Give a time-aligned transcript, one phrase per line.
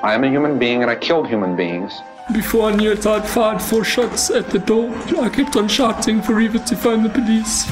[0.00, 1.92] I am a human being and I killed human beings.
[2.32, 4.94] Before I knew it, I'd fired four shots at the door.
[5.20, 7.64] I kept on shouting for Eva to phone the police.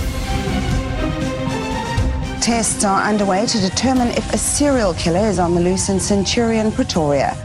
[2.42, 6.72] Tests are underway to determine if a serial killer is on the loose in Centurion,
[6.72, 7.36] Pretoria.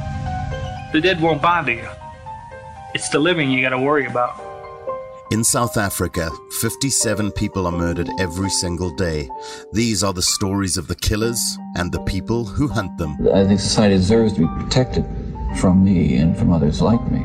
[0.94, 1.90] The dead won't bother you.
[2.96, 4.51] It's the living you gotta worry about.
[5.32, 6.30] In South Africa,
[6.60, 9.30] 57 people are murdered every single day.
[9.72, 13.16] These are the stories of the killers and the people who hunt them.
[13.34, 15.06] I think society deserves to be protected
[15.58, 17.20] from me and from others like me.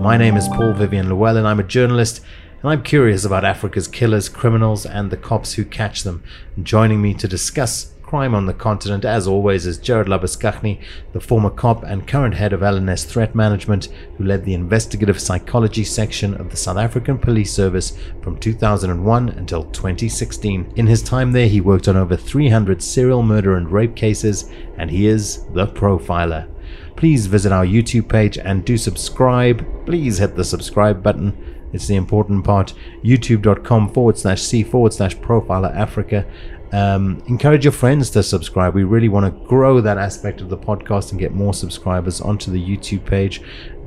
[0.00, 1.46] My name is Paul Vivian Llewellyn.
[1.46, 2.20] I'm a journalist
[2.62, 6.22] and I'm curious about Africa's killers, criminals, and the cops who catch them.
[6.54, 10.80] And joining me to discuss crime on the continent, as always, is Gerard Labuschagne,
[11.12, 13.86] the former cop and current head of L&S Threat Management,
[14.18, 19.62] who led the investigative psychology section of the South African Police Service from 2001 until
[19.62, 20.72] 2016.
[20.74, 24.90] In his time there, he worked on over 300 serial murder and rape cases, and
[24.90, 26.48] he is the profiler.
[26.96, 29.64] Please visit our YouTube page and do subscribe.
[29.86, 31.60] Please hit the subscribe button.
[31.72, 32.74] It's the important part.
[33.04, 36.26] YouTube.com forward slash C forward slash profiler Africa.
[36.72, 38.74] Um, encourage your friends to subscribe.
[38.74, 42.50] We really want to grow that aspect of the podcast and get more subscribers onto
[42.50, 43.42] the YouTube page.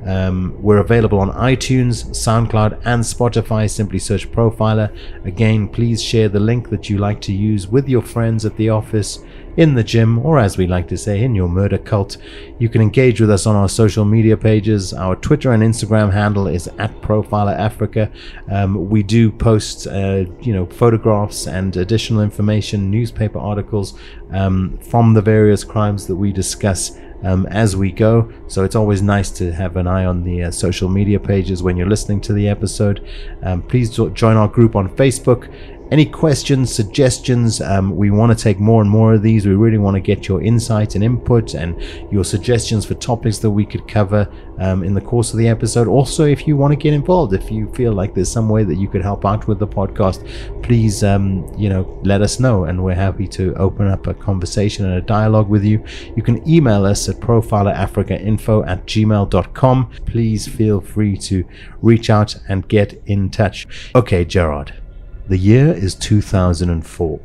[0.06, 3.68] Um, we're available on iTunes, SoundCloud, and Spotify.
[3.70, 4.94] Simply search Profiler.
[5.24, 8.68] Again, please share the link that you like to use with your friends at the
[8.68, 9.20] office
[9.56, 12.16] in the gym, or as we like to say, in your murder cult.
[12.58, 14.92] You can engage with us on our social media pages.
[14.92, 18.10] Our Twitter and Instagram handle is at Profiler Africa.
[18.50, 23.98] Um, we do post, uh, you know, photographs and additional information, newspaper articles
[24.32, 26.98] um, from the various crimes that we discuss.
[27.24, 28.30] Um, as we go.
[28.48, 31.76] So it's always nice to have an eye on the uh, social media pages when
[31.76, 33.06] you're listening to the episode.
[33.42, 35.50] Um, please join our group on Facebook
[35.90, 37.60] any questions, suggestions?
[37.60, 39.46] Um, we want to take more and more of these.
[39.46, 43.50] We really want to get your insight and input and your suggestions for topics that
[43.50, 45.88] we could cover um, in the course of the episode.
[45.88, 48.76] Also, if you want to get involved, if you feel like there's some way that
[48.76, 50.24] you could help out with the podcast,
[50.62, 54.86] please, um, you know, let us know, and we're happy to open up a conversation
[54.86, 55.84] and a dialogue with you.
[56.16, 59.90] You can email us at profilerafricainfo at gmail.com.
[60.06, 61.44] Please feel free to
[61.82, 63.66] reach out and get in touch.
[63.94, 64.83] Okay, Gerard.
[65.26, 67.20] The year is 2004.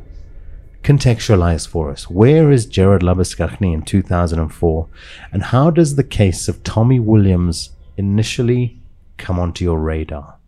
[0.82, 2.08] Contextualize for us.
[2.08, 4.88] Where is Gerard Labuschagne in 2004?
[5.30, 8.80] And how does the case of Tommy Williams initially
[9.18, 10.38] come onto your radar?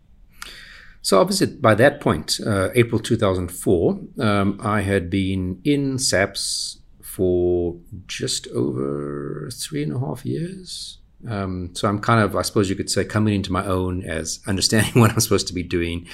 [1.03, 7.75] So, obviously, by that point, uh, April 2004, um, I had been in SAPS for
[8.07, 10.97] just over three and a half years.
[11.29, 14.39] Um, so, I'm kind of, I suppose you could say, coming into my own as
[14.47, 16.07] understanding what I'm supposed to be doing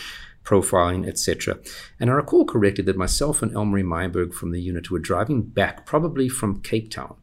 [0.49, 1.59] profiling, etc.
[1.99, 5.85] And I recall correctly that myself and Elmarie Myburgh from the unit were driving back,
[5.85, 7.15] probably from Cape Town.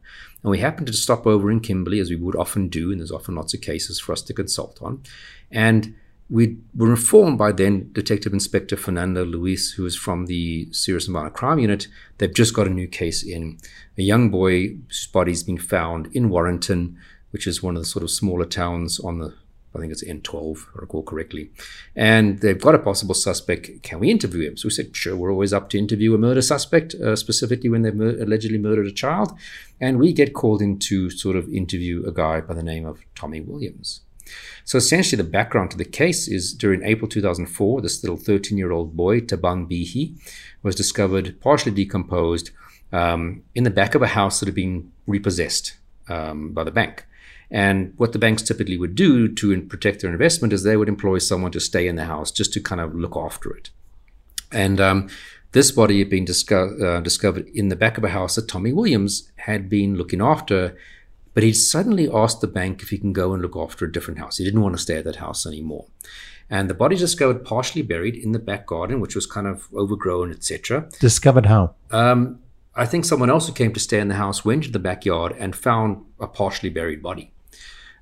[0.43, 3.11] And we happened to stop over in Kimberley, as we would often do, and there's
[3.11, 5.03] often lots of cases for us to consult on.
[5.51, 5.95] And
[6.29, 11.33] we were informed by then Detective Inspector Fernando Luis, who is from the Serious Violent
[11.33, 11.87] Crime Unit,
[12.17, 13.57] they've just got a new case in.
[13.97, 16.97] A young boy whose body's been found in Warrenton,
[17.31, 19.33] which is one of the sort of smaller towns on the
[19.77, 21.51] I think it's N12, I recall correctly.
[21.95, 23.83] And they've got a possible suspect.
[23.83, 24.57] Can we interview him?
[24.57, 27.83] So we said, sure, we're always up to interview a murder suspect, uh, specifically when
[27.83, 29.31] they've mur- allegedly murdered a child.
[29.79, 32.99] And we get called in to sort of interview a guy by the name of
[33.15, 34.01] Tommy Williams.
[34.65, 38.71] So essentially, the background to the case is during April 2004, this little 13 year
[38.71, 40.15] old boy, Tabang Bihi,
[40.63, 42.51] was discovered partially decomposed
[42.91, 45.77] um, in the back of a house that had been repossessed
[46.09, 47.05] um, by the bank.
[47.49, 51.19] And what the banks typically would do to protect their investment is they would employ
[51.19, 53.69] someone to stay in the house just to kind of look after it.
[54.51, 55.09] And um,
[55.51, 58.73] this body had been disco- uh, discovered in the back of a house that Tommy
[58.73, 60.77] Williams had been looking after,
[61.33, 64.19] but he'd suddenly asked the bank if he can go and look after a different
[64.19, 64.37] house.
[64.37, 65.85] He didn't want to stay at that house anymore.
[66.49, 70.31] And the body discovered partially buried in the back garden, which was kind of overgrown,
[70.31, 70.89] etc.
[70.99, 71.75] Discovered how?
[71.91, 72.39] Um,
[72.73, 75.35] I think someone else who came to stay in the house went to the backyard
[75.37, 77.33] and found a partially buried body.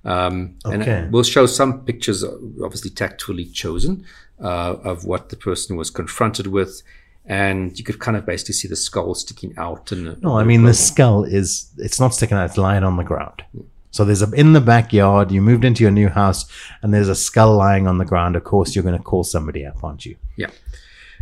[0.06, 0.92] Um, okay.
[0.92, 4.06] And we'll show some pictures, obviously tactfully chosen,
[4.40, 6.84] uh, of what the person was confronted with.
[7.26, 9.92] And you could kind of basically see the skull sticking out.
[9.92, 13.04] And no, I mean, the skull is, it's not sticking out, it's lying on the
[13.04, 13.44] ground.
[13.90, 16.46] So there's a, in the backyard, you moved into your new house
[16.82, 18.36] and there's a skull lying on the ground.
[18.36, 20.18] Of course, you're going to call somebody up, aren't you?
[20.36, 20.52] Yeah.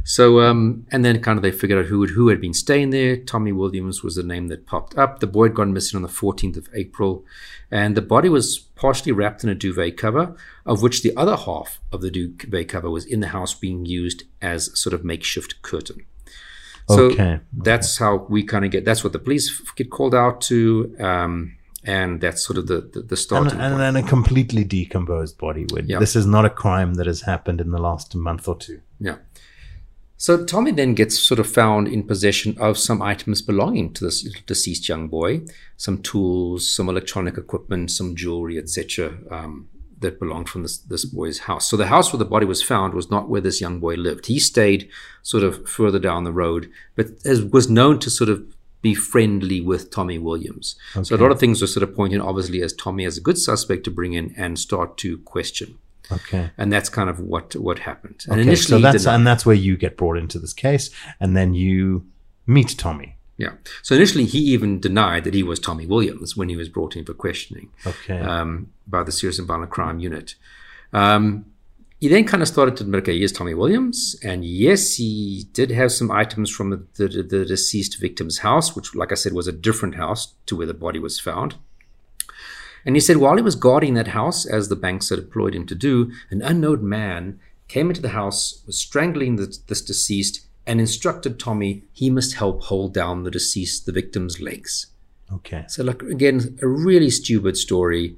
[0.05, 2.89] So, um, and then kind of they figured out who had, who had been staying
[2.89, 3.15] there.
[3.15, 5.19] Tommy Williams was the name that popped up.
[5.19, 7.23] The boy had gone missing on the 14th of April,
[7.71, 10.35] and the body was partially wrapped in a duvet cover,
[10.65, 14.23] of which the other half of the duvet cover was in the house being used
[14.41, 16.05] as sort of makeshift curtain.
[16.89, 17.39] So Okay.
[17.53, 18.83] that's how we kind of get.
[18.83, 21.53] That's what the police get called out to, um,
[21.85, 23.77] and that's sort of the the, the And, starting and point.
[23.77, 25.65] then a completely decomposed body.
[25.71, 25.99] Would Yeah.
[25.99, 28.81] this is not a crime that has happened in the last month or two?
[28.99, 29.15] Yeah.
[30.23, 34.23] So Tommy then gets sort of found in possession of some items belonging to this
[34.45, 35.41] deceased young boy,
[35.75, 39.67] some tools, some electronic equipment, some jewelry, etc., um,
[39.99, 41.69] that belonged from this this boy's house.
[41.69, 44.27] So the house where the body was found was not where this young boy lived.
[44.27, 44.87] He stayed
[45.23, 48.45] sort of further down the road, but as was known to sort of
[48.81, 50.77] be friendly with Tommy Williams.
[51.01, 53.37] So a lot of things were sort of pointing obviously as Tommy as a good
[53.37, 55.79] suspect to bring in and start to question.
[56.11, 56.51] Okay.
[56.57, 58.23] And that's kind of what what happened.
[58.25, 60.89] And Okay, initially so that's and that's where you get brought into this case,
[61.19, 62.05] and then you
[62.45, 63.17] meet Tommy.
[63.37, 63.53] Yeah.
[63.81, 67.03] So initially, he even denied that he was Tommy Williams when he was brought in
[67.03, 68.19] for questioning Okay.
[68.19, 70.35] um, by the Serious and Violent Crime Unit.
[70.91, 71.45] Um,
[71.99, 75.45] he then kind of started to admit, okay, he is Tommy Williams, and yes, he
[75.53, 79.31] did have some items from the, the, the deceased victim's house, which, like I said,
[79.31, 81.55] was a different house to where the body was found.
[82.85, 85.65] And he said while he was guarding that house, as the banks had employed him
[85.67, 90.79] to do, an unknown man came into the house, was strangling the, this deceased, and
[90.79, 94.87] instructed Tommy he must help hold down the deceased, the victim's legs.
[95.31, 95.65] okay.
[95.67, 98.15] So, like again, a really stupid story,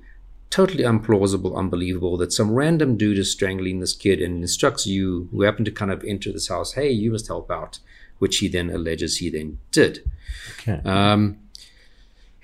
[0.50, 2.18] totally unplausible, unbelievable.
[2.18, 5.92] That some random dude is strangling this kid and instructs you, who happen to kind
[5.92, 7.80] of enter this house, "Hey, you must help out,"
[8.20, 10.10] which he then alleges he then did.
[10.60, 10.82] Okay.
[10.86, 11.38] Um,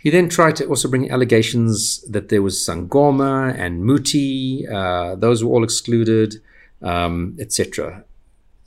[0.01, 4.67] he then tried to also bring allegations that there was Sangoma and Muti.
[4.67, 6.41] Uh, those were all excluded,
[6.81, 8.03] um, etc.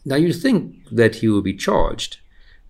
[0.05, 2.19] Now you'd think that he would be charged.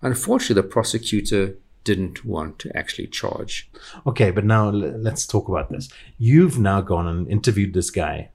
[0.01, 3.69] Unfortunately, the prosecutor didn't want to actually charge.
[4.07, 5.87] Okay, but now let's talk about this.
[6.17, 8.31] You've now gone and interviewed this guy.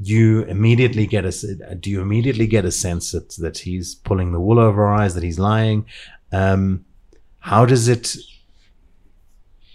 [0.00, 4.40] You immediately get a do you immediately get a sense that that he's pulling the
[4.40, 5.86] wool over our eyes, that he's lying?
[6.32, 6.84] Um,
[7.38, 8.16] how does it?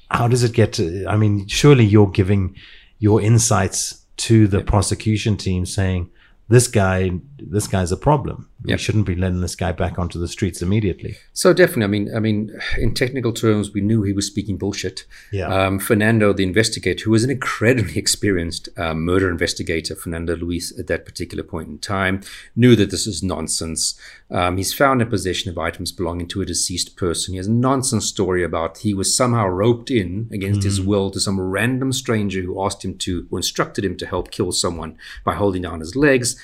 [0.10, 0.74] How does it get?
[0.74, 2.56] To, I mean, surely you're giving
[3.00, 6.10] your insights to the prosecution team, saying
[6.50, 8.50] this guy, this guy's a problem.
[8.74, 11.18] We shouldn't be letting this guy back onto the streets immediately.
[11.34, 15.06] So definitely, I mean, I mean, in technical terms, we knew he was speaking bullshit.
[15.32, 15.48] Yeah.
[15.48, 20.88] Um, Fernando, the investigator, who was an incredibly experienced um, murder investigator, Fernando Luis, at
[20.88, 22.22] that particular point in time,
[22.56, 24.00] knew that this is nonsense.
[24.30, 27.34] Um, he's found in possession of items belonging to a deceased person.
[27.34, 31.20] He has a nonsense story about he was somehow roped in against his will to
[31.20, 35.34] some random stranger who asked him to, or instructed him to help kill someone by
[35.36, 36.36] holding down his legs.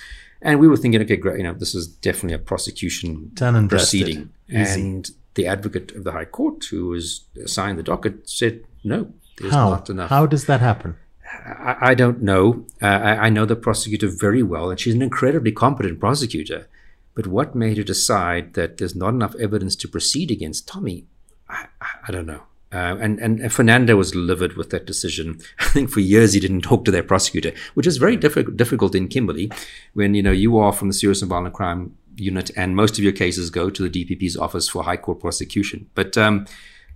[0.44, 4.30] And we were thinking, okay, great, you know, this is definitely a prosecution and proceeding.
[4.50, 9.54] And the advocate of the High Court, who was assigned the docket, said, no, there's
[9.54, 10.10] How not enough.
[10.10, 10.98] how does that happen?
[11.46, 12.66] I, I don't know.
[12.82, 16.68] Uh, I, I know the prosecutor very well, and she's an incredibly competent prosecutor.
[17.16, 21.06] But what made her decide that there's not enough evidence to proceed against Tommy?
[21.50, 21.68] I,
[22.08, 22.44] I don't know.
[22.74, 25.40] Uh, and, and and Fernando was livid with that decision.
[25.60, 28.96] I think for years he didn't talk to their prosecutor, which is very difficult difficult
[28.96, 29.52] in Kimberley,
[29.94, 33.04] when you know you are from the Serious and Violent Crime Unit, and most of
[33.04, 35.90] your cases go to the DPP's office for High Court prosecution.
[35.94, 36.48] But um,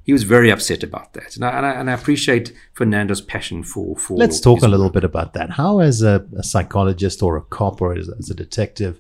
[0.04, 3.62] he was very upset about that, and I, and I, and I appreciate Fernando's passion
[3.62, 4.18] for for.
[4.18, 5.52] Let's talk a little bit about that.
[5.52, 9.00] How, as a, a psychologist or a cop or as, as a detective,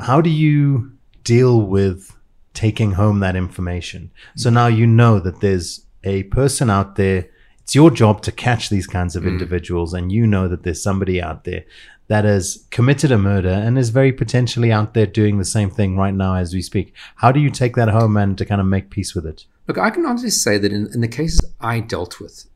[0.00, 0.92] how do you
[1.24, 2.16] deal with
[2.58, 4.10] taking home that information?
[4.34, 7.28] So now you know that there's a person out there.
[7.60, 9.28] It's your job to catch these kinds of mm.
[9.28, 11.64] individuals, and you know that there's somebody out there
[12.08, 15.96] that has committed a murder and is very potentially out there doing the same thing
[15.96, 16.92] right now as we speak.
[17.16, 19.44] How do you take that home and to kind of make peace with it?
[19.68, 22.46] Look, I can honestly say that in, in the cases I dealt with,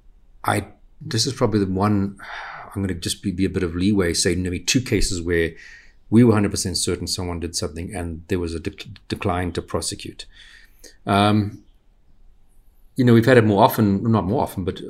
[0.43, 0.67] I
[1.01, 2.17] this is probably the one
[2.75, 5.53] I'm going to just be, be a bit of leeway, say maybe two cases where
[6.13, 10.27] we were 100% certain someone did something and there was a dec decline to prosecute.
[11.07, 11.65] Um,
[12.97, 14.89] you know, we've had it more often, not more often, but uh,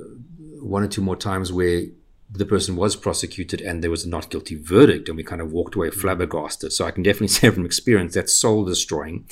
[0.58, 1.82] one or two more times where
[2.28, 5.52] the person was prosecuted and there was a not guilty verdict and we kind of
[5.52, 6.72] walked away flabbergasted.
[6.72, 9.24] So I can definitely say from experience that's soul destroying.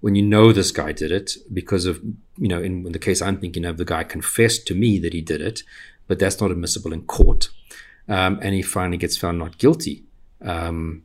[0.00, 2.00] When you know this guy did it because of,
[2.38, 5.12] you know, in, in the case I'm thinking of, the guy confessed to me that
[5.12, 5.62] he did it,
[6.06, 7.50] but that's not admissible in court.
[8.08, 10.04] Um, and he finally gets found not guilty.
[10.40, 11.02] Um,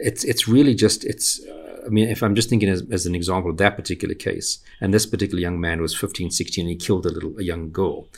[0.00, 1.40] it's, it's really just, it's,
[1.84, 4.92] I mean, if I'm just thinking as, as an example of that particular case, and
[4.92, 8.08] this particular young man was 15, 16, and he killed a little, a young girl.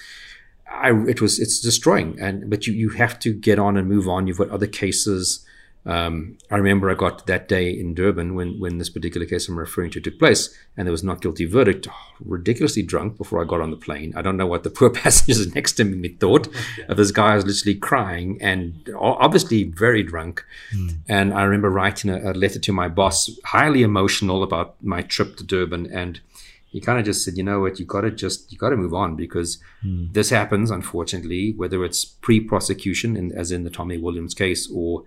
[0.70, 4.08] I, it was it's destroying and but you you have to get on and move
[4.08, 5.44] on you've got other cases
[5.86, 9.58] Um, I remember I got that day in Durban when, when this particular case I'm
[9.58, 11.88] referring to took place, and there was not guilty verdict.
[12.20, 14.14] ridiculously drunk before I got on the plane.
[14.16, 16.48] I don't know what the poor passengers next to me thought.
[16.88, 20.44] of This guy was literally crying and obviously very drunk.
[21.08, 25.36] And I remember writing a, a letter to my boss, highly emotional about my trip
[25.36, 26.20] to Durban, and
[26.66, 28.76] he kind of just said, you know what, you got to just you got to
[28.76, 29.58] move on because
[30.12, 35.04] this happens, unfortunately, whether it's pre-prosecution, in, as in the Tommy Williams case, or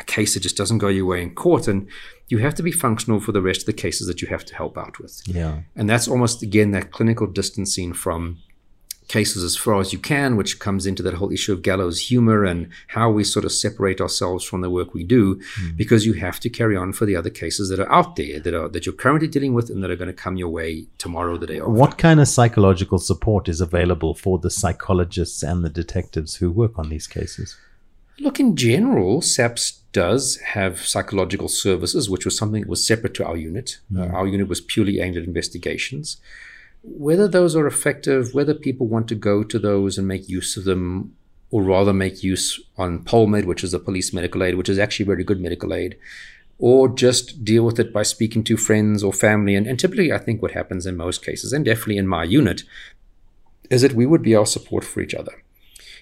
[0.00, 1.88] a case that just doesn't go your way in court, and
[2.28, 4.54] you have to be functional for the rest of the cases that you have to
[4.54, 5.22] help out with.
[5.26, 5.60] Yeah.
[5.76, 8.38] And that's almost again that clinical distancing from
[9.10, 12.44] cases as far as you can, which comes into that whole issue of gallows humor
[12.44, 15.70] and how we sort of separate ourselves from the work we do, hmm.
[15.76, 18.54] because you have to carry on for the other cases that are out there that
[18.54, 21.36] are that you're currently dealing with and that are going to come your way tomorrow,
[21.36, 21.68] the day after.
[21.68, 26.78] What kind of psychological support is available for the psychologists and the detectives who work
[26.78, 27.56] on these cases?
[28.20, 33.24] Look, in general, SAPS does have psychological services, which was something that was separate to
[33.24, 33.78] our unit.
[33.96, 36.18] Uh, our unit was purely aimed at investigations.
[36.82, 40.64] Whether those are effective, whether people want to go to those and make use of
[40.64, 41.16] them,
[41.50, 45.06] or rather make use on PolMed, which is the police medical aid, which is actually
[45.06, 45.96] very good medical aid,
[46.58, 49.54] or just deal with it by speaking to friends or family.
[49.54, 52.64] And, and typically, I think what happens in most cases, and definitely in my unit,
[53.70, 55.42] is that we would be our support for each other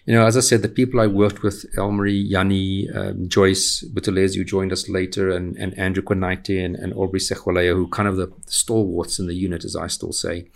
[0.08, 4.36] you know, as I said, the people I worked with, Elmarie, Yanni, um, Joyce Buthelezi,
[4.36, 8.16] who joined us later, and, and Andrew Quinaite and, and Aubrey Sechwalea, who kind of
[8.16, 10.46] the stalwarts in the unit, as I still say,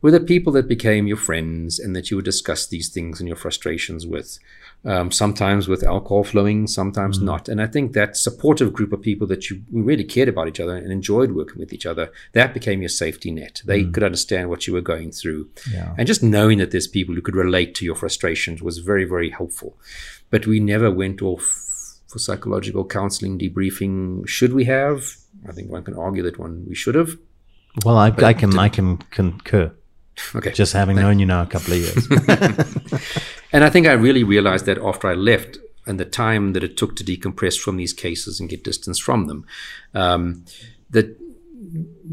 [0.00, 3.28] were the people that became your friends and that you would discuss these things and
[3.28, 4.38] your frustrations with.
[4.84, 7.48] Um, sometimes with alcohol flowing, sometimes not.
[7.48, 10.76] And I think that supportive group of people that you really cared about each other
[10.76, 13.60] and enjoyed working with each other, that became your safety net.
[13.64, 15.50] They could understand what you were going through.
[15.72, 15.94] Yeah.
[15.98, 19.30] And just knowing that there's people who could relate to your frustrations was very, very
[19.30, 19.76] helpful.
[20.30, 21.42] But we never went off
[22.06, 24.28] for psychological counseling, debriefing.
[24.28, 25.16] Should we have?
[25.48, 27.18] I think one can argue that one we should have.
[27.84, 29.72] Well, I, I can I can concur.
[30.34, 30.52] Okay.
[30.52, 32.08] Just having known you now a couple of years.
[33.52, 36.76] And I think I really realized that after I left and the time that it
[36.76, 39.46] took to decompress from these cases and get distance from them,
[39.94, 40.44] um,
[40.90, 41.16] that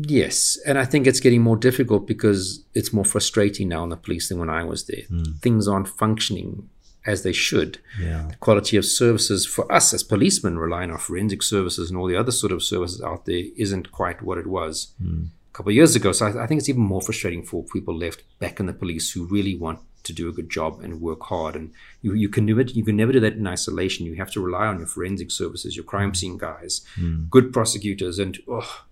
[0.08, 3.98] yes, and I think it's getting more difficult because it's more frustrating now in the
[3.98, 5.04] police than when I was there.
[5.42, 6.70] Things aren't functioning
[7.06, 7.80] as they should.
[8.02, 8.28] Yeah.
[8.30, 12.16] The quality of services for us as policemen relying on forensic services and all the
[12.16, 15.96] other sort of services out there isn't quite what it was a couple of years
[15.96, 16.12] ago.
[16.12, 19.12] So I, I think it's even more frustrating for people left back in the police
[19.12, 21.56] who really want to do a good job and work hard.
[21.56, 21.72] And
[22.02, 22.76] you, you can do it.
[22.76, 24.06] You can never do that in isolation.
[24.06, 26.18] You have to rely on your forensic services, your crime mm.
[26.18, 27.30] scene guys, mm.
[27.30, 28.86] good prosecutors, and oh,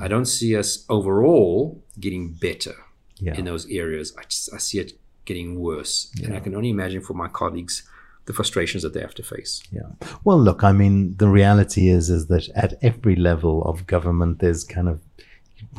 [0.00, 2.74] I don't see us overall getting better
[3.18, 3.36] Yeah.
[3.38, 4.12] in those areas.
[4.18, 4.92] I just I see it
[5.24, 7.88] getting worse, and I can only imagine for my colleagues
[8.26, 9.62] the frustrations that they have to face.
[9.72, 9.90] Yeah.
[10.24, 14.64] Well, look, I mean, the reality is is that at every level of government, there's
[14.64, 15.00] kind of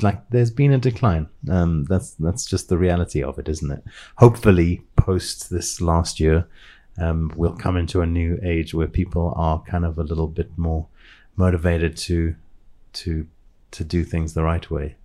[0.02, 1.28] like there's been a decline.
[1.50, 3.84] Um, that's that's just the reality of it, isn't it?
[4.18, 6.48] Hopefully, post this last year,
[6.98, 10.50] um, we'll come into a new age where people are kind of a little bit
[10.58, 10.88] more
[11.36, 12.36] motivated to
[12.94, 13.28] to
[13.72, 14.96] to do things the right way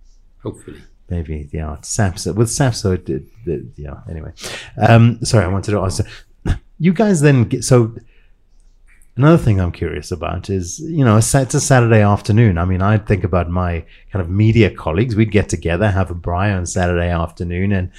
[0.43, 0.79] Hopefully.
[1.09, 4.31] maybe yeah SAPSO with SAPSO it, it, it, yeah anyway
[4.77, 6.05] um sorry I wanted to ask
[6.77, 7.95] you guys then get so
[9.19, 12.57] another thing I'm curious about is you know it's a Saturday afternoon.
[12.57, 15.15] I mean I'd think about my kind of media colleagues.
[15.15, 17.91] We'd get together have a braai on Saturday afternoon and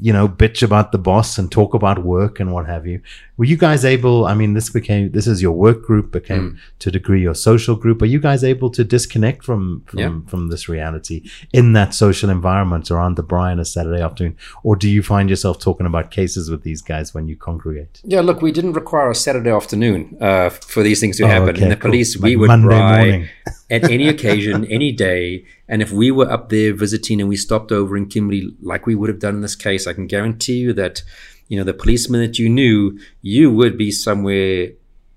[0.00, 3.00] you know bitch about the boss and talk about work and what have you.
[3.36, 6.88] Were you guys able I mean this became this is your work group became to
[6.90, 8.00] a degree your social group.
[8.02, 10.14] Are you guys able to disconnect from from, Yeah.
[10.30, 11.18] from this reality
[11.52, 14.36] in that social environment around the braai on a Saturday afternoon?
[14.62, 18.00] Or do you find yourself talking about cases with these guys when you congregate?
[18.04, 21.50] Yeah, look, we didn't require a Saturday afternoon uh, for these things to Oh, happen.
[21.56, 21.90] okay, In the cool.
[21.90, 23.28] police, Like we would Monday morning.
[23.70, 25.44] at any occasion, any day.
[25.66, 28.94] And if we were up there visiting and we stopped over in Kimberley, like we
[28.94, 31.02] would have done in this case, I can guarantee you that,
[31.48, 34.68] you know, the policeman that you knew, you would be somewhere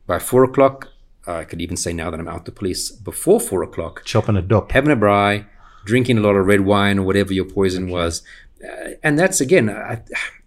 [0.08, 0.88] by four o'clock.
[1.28, 4.42] I could even say now that I'm out the police before four o'clock, chopping a
[4.42, 5.46] dop having a braai,
[5.86, 8.24] drinking a lot of red wine or whatever your poison was.
[8.64, 10.02] Uh, and that's again, I,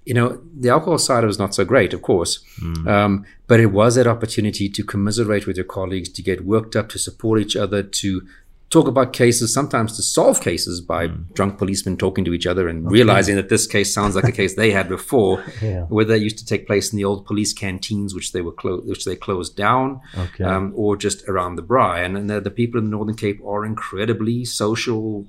[0.05, 2.45] you know, the alcohol side was not so great, of course,
[2.87, 6.89] um, but it was that opportunity to commiserate with your colleagues, to get worked up,
[6.91, 8.23] to support each other, to
[8.71, 12.91] talk about cases, sometimes to solve cases by drunk policemen talking to each other and
[12.91, 15.83] realizing that this case sounds like a case they had before, Yeah.
[15.85, 18.81] whether that used to take place in the old police canteens, which they were clo-
[18.81, 20.45] which they closed down, Okay.
[20.45, 22.05] um, or just around the Braai.
[22.05, 25.27] And, and the, the people in the Northern Cape are incredibly social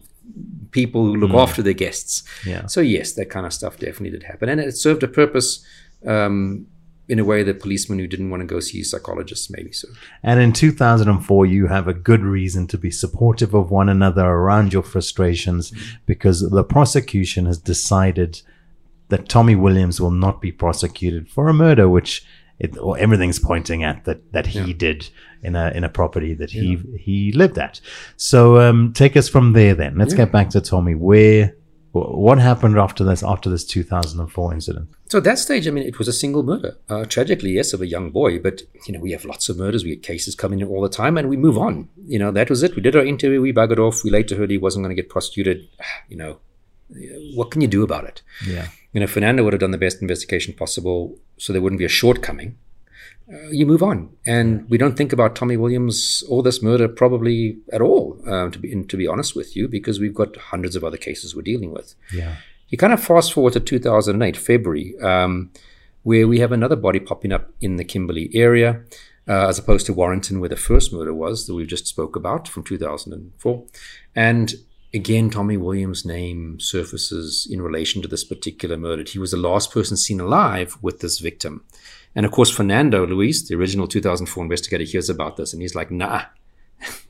[0.72, 2.24] people who look after their guests.
[2.46, 2.66] Yeah.
[2.68, 5.66] So yes, that kind of stuff definitely did happen, and it served a purpose
[6.06, 6.68] um,
[7.08, 9.88] in a way that policemen who didn't want to go see psychologists maybe so.
[10.24, 14.74] And in 2004, you have a good reason to be supportive of one another around
[14.74, 15.72] your frustrations
[16.06, 18.42] because the prosecution has decided
[19.10, 22.26] that Tommy Williams will not be prosecuted for a murder, which
[22.58, 25.10] it, or everything's pointing at that that he did
[25.46, 27.80] in a in a property that he he lived at.
[28.18, 29.76] So um, take us from there.
[29.76, 30.96] Then let's get back to Tommy.
[30.96, 31.56] Where
[31.96, 34.90] what happened after this after this 2004 incident?
[35.10, 36.78] So at that stage, I mean, it was a single murder.
[36.90, 39.84] Uh, tragically, yes, of a young boy, but you know, we have lots of murders.
[39.84, 41.88] We get cases coming in all the time, and we move on.
[42.06, 42.76] You know, that was it.
[42.76, 43.42] We did our interview.
[43.42, 44.04] We buggered off.
[44.04, 45.68] We later heard he wasn't going to get prosecuted.
[46.10, 46.38] You know,
[47.34, 48.22] what can you do about it?
[48.46, 48.68] Yeah.
[48.94, 51.90] You know, Fernando would have done the best investigation possible, so there wouldn't be a
[51.90, 52.58] shortcoming.
[53.32, 57.58] Uh, you move on, and we don't think about Tommy Williams or this murder probably
[57.74, 58.20] at all.
[58.28, 61.36] Um, to be to be honest with you, because we've got hundreds of other cases
[61.36, 61.96] we're dealing with.
[62.14, 62.36] Yeah.
[62.70, 65.52] You kind of fast forward to 2008, February, um,
[66.04, 68.82] where we have another body popping up in the Kimberley area,
[69.28, 72.48] uh, as opposed to Warrenton, where the first murder was that we just spoke about
[72.48, 73.64] from 2004.
[74.16, 74.54] And
[74.94, 79.04] again, Tommy Williams' name surfaces in relation to this particular murder.
[79.08, 81.66] He was the last person seen alive with this victim.
[82.16, 85.92] And of course, Fernando Luis, the original 2004 investigator, hears about this and he's like,
[85.92, 86.24] nah.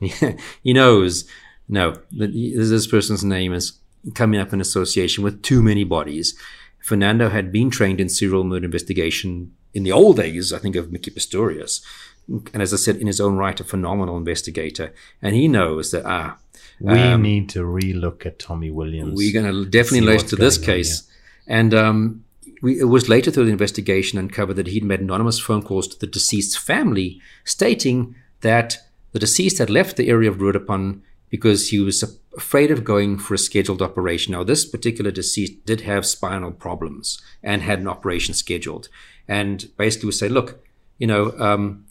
[0.62, 1.24] he knows,
[1.68, 3.78] no, this person's name is
[4.14, 6.38] coming up in association with too many bodies.
[6.80, 10.86] Fernando had been trained in serial murder investigation in the old days, I think, of
[10.86, 11.82] Micki Pistorius.
[12.28, 14.92] And as I said, in his own right, a phenomenal investigator.
[15.22, 16.38] And he knows that, ah,
[16.80, 19.16] We um, need to relook at Tommy Williams.
[19.16, 21.10] we're going to definitely relate to this going on, case.
[21.46, 22.24] And um,
[22.62, 25.98] we, it was later through the investigation uncovered that he'd made anonymous phone calls to
[25.98, 28.78] the deceased's family stating that
[29.12, 33.34] the deceased had left the area of Roodepan because he was afraid of going for
[33.34, 34.32] a scheduled operation.
[34.32, 38.88] Now, this particular deceased did have spinal problems and had an operation scheduled.
[39.26, 40.62] And basically, we say, look,
[40.98, 41.85] you know, um,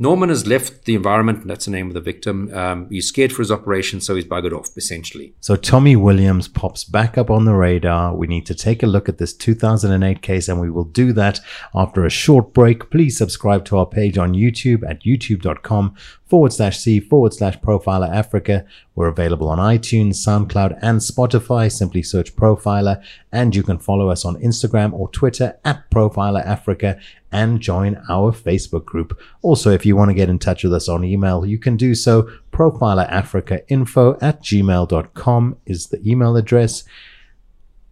[0.00, 2.54] Norman has left the environment, and that's the name of the victim.
[2.54, 5.34] Um, he's scared for his operation, so he's buggered off, essentially.
[5.40, 8.14] So Tommy Williams pops back up on the radar.
[8.14, 11.40] We need to take a look at this 2008 case, and we will do that
[11.74, 12.90] after a short break.
[12.90, 15.96] Please subscribe to our page on YouTube at youtube.com
[16.28, 18.64] forward slash C forward slash Profiler Africa.
[18.94, 21.72] We're available on iTunes, SoundCloud, and Spotify.
[21.72, 26.98] Simply search Profiler, and you can follow us on Instagram or Twitter at Profiler Africa
[27.32, 29.18] and join our Facebook group.
[29.42, 31.94] Also, if you want to get in touch with us on email, you can do
[31.94, 32.28] so.
[32.52, 36.84] Profilerafricainfo at gmail.com is the email address.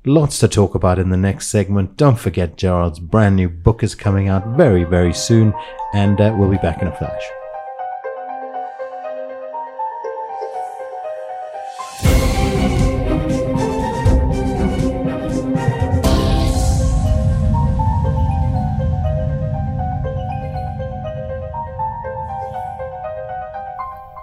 [0.05, 1.97] Lots to talk about in the next segment.
[1.97, 5.53] Don't forget, Gerard's brand new book is coming out very, very soon,
[5.95, 7.25] and uh, we'll be back in a flash.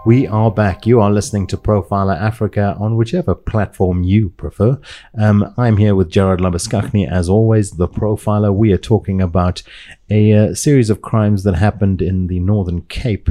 [0.06, 0.86] We are back.
[0.86, 4.78] You are listening to Profiler Africa on whichever platform you prefer.
[5.18, 8.54] Um, I'm here with Gerard Labuschagne, as always, the profiler.
[8.54, 9.64] We are talking about
[10.10, 13.30] a uh, series of crimes that happened in the Northern Cape.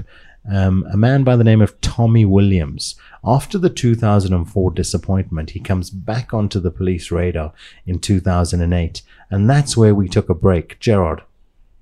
[0.51, 2.95] Um, a man by the name of Tommy Williams.
[3.23, 7.53] After the 2004 disappointment, he comes back onto the police radar
[7.85, 10.81] in 2008, and that's where we took a break.
[10.81, 11.23] Gerard,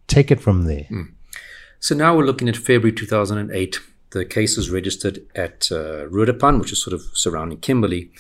[0.09, 0.89] take it from there.
[1.79, 3.79] So now we're looking at February 2008.
[4.13, 8.11] The case was registered at uh, which is sort of surrounding Kimberley,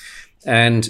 [0.46, 0.88] and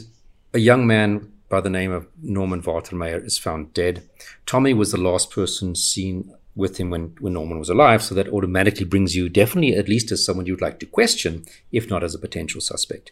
[0.52, 4.08] a young man by the name of Norman Watermeyer is found dead.
[4.46, 8.28] Tommy was the last person seen with him when, when Norman was alive, so that
[8.28, 12.14] automatically brings you definitely at least as someone you'd like to question, if not as
[12.14, 13.10] a potential suspect.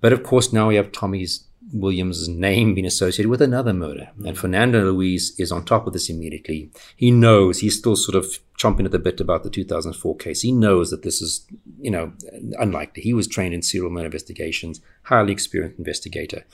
[0.00, 1.44] But of course, now we have Tommy's
[1.74, 4.10] Williams' name being associated with another murder.
[4.24, 6.70] And Fernando Luis is on top of this immediately.
[6.96, 10.42] He knows, he's still sort of chomping at the bit about the 2004 case.
[10.42, 11.44] He knows that this is,
[11.80, 12.12] you know,
[12.58, 13.02] unlikely.
[13.02, 16.44] He was trained in serial murder investigations, highly experienced investigator.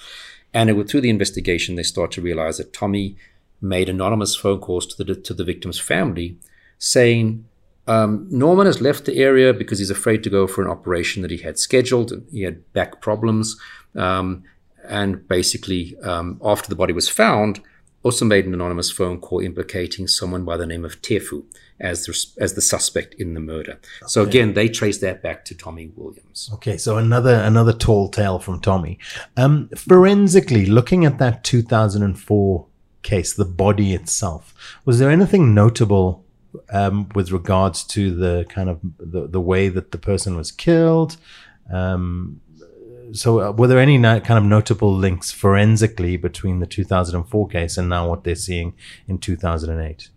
[0.54, 3.16] And it, was- through the investigation, they start to realize that Tommy
[3.61, 6.38] made anonymous phone calls to the, to the victim's family
[6.78, 7.44] saying,
[7.87, 11.30] um, Norman has left the area because he's afraid to go for an operation that
[11.30, 12.12] he had scheduled.
[12.33, 13.59] He had back problems.
[13.94, 14.44] Um,
[14.88, 17.60] and basically, um, after the body was found,
[18.02, 21.44] also made an anonymous phone call implicating someone by the name of Tefu
[21.78, 23.78] as the, as the suspect in the murder.
[24.06, 26.50] So again, they trace that back to Tommy Williams.
[26.54, 28.98] Okay, so another another tall tale from Tommy.
[29.36, 32.66] Um, forensically, looking at that 2004
[33.02, 36.24] case, the body itself, was there anything notable
[36.70, 41.16] um, with regards to the kind of the, the way that the person was killed?
[41.72, 42.40] Um,
[43.12, 47.88] so, uh, were there any kind of notable links forensically between the 2004 case and
[47.88, 48.74] now what they're seeing
[49.08, 50.08] in 2008?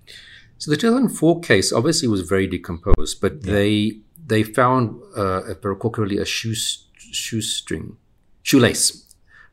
[0.58, 5.70] So the 2004 case obviously was very decomposed, but they they found uh, if I
[5.70, 7.98] recall correctly a shoe shoestring,
[8.44, 9.04] shoelace,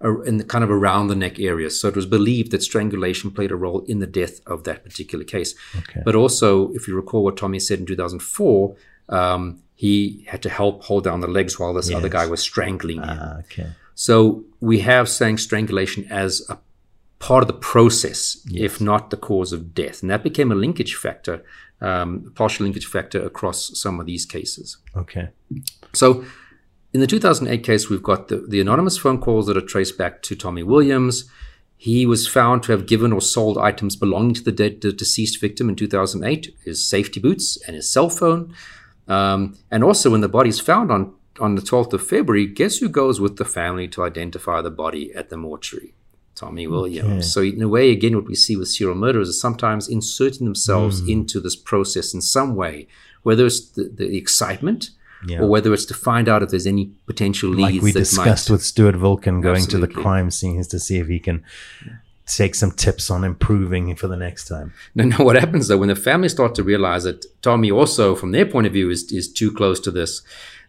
[0.05, 1.69] uh, in the kind of around the neck area.
[1.71, 5.25] So it was believed that strangulation played a role in the death of that particular
[5.25, 5.55] case.
[5.77, 6.01] Okay.
[6.05, 8.77] But also, if you recall what Tommy said in 2004,
[9.09, 12.99] um, he had to help hold down the legs while this other guy was strangling
[12.99, 13.19] him.
[13.19, 13.69] Ah, okay.
[13.95, 16.59] So we have saying strangulation as a
[17.19, 20.03] part of the process, if not the cause of death.
[20.03, 21.43] And that became a linkage factor,
[21.81, 24.77] um, partial linkage factor across some of these cases.
[24.95, 25.31] Okay.
[25.95, 26.27] So
[26.93, 30.21] in the 2008 case, we've got the, the anonymous phone calls that are traced back
[30.25, 31.25] to Tommy Williams.
[31.79, 35.41] He was found to have given or sold items belonging to the, dead, the deceased
[35.41, 38.55] victim in 2008, his safety boots and his cell phone.
[39.11, 42.79] Um, and also, when the body is found on, on the 12th of February, guess
[42.79, 45.95] who goes with the family to identify the body at the mortuary?
[46.37, 47.31] Tommy Williams.
[47.35, 51.07] So, in a way, again, what we see with serial murderers is sometimes inserting themselves
[51.07, 52.87] into this process in some way,
[53.25, 54.91] whether it's the, the excitement
[55.27, 55.41] Yeah.
[55.41, 58.55] or whether it's to find out if there's any potential leads Like we discussed might.
[58.55, 61.43] with Stewart Wilken going to the crime scenes to see if he can
[62.37, 64.73] take some tips on improving for the next time.
[64.95, 65.17] No, no.
[65.25, 68.67] What happens though when the family start to realize that Tommy also, from their point
[68.67, 70.23] of view, is is too close to this,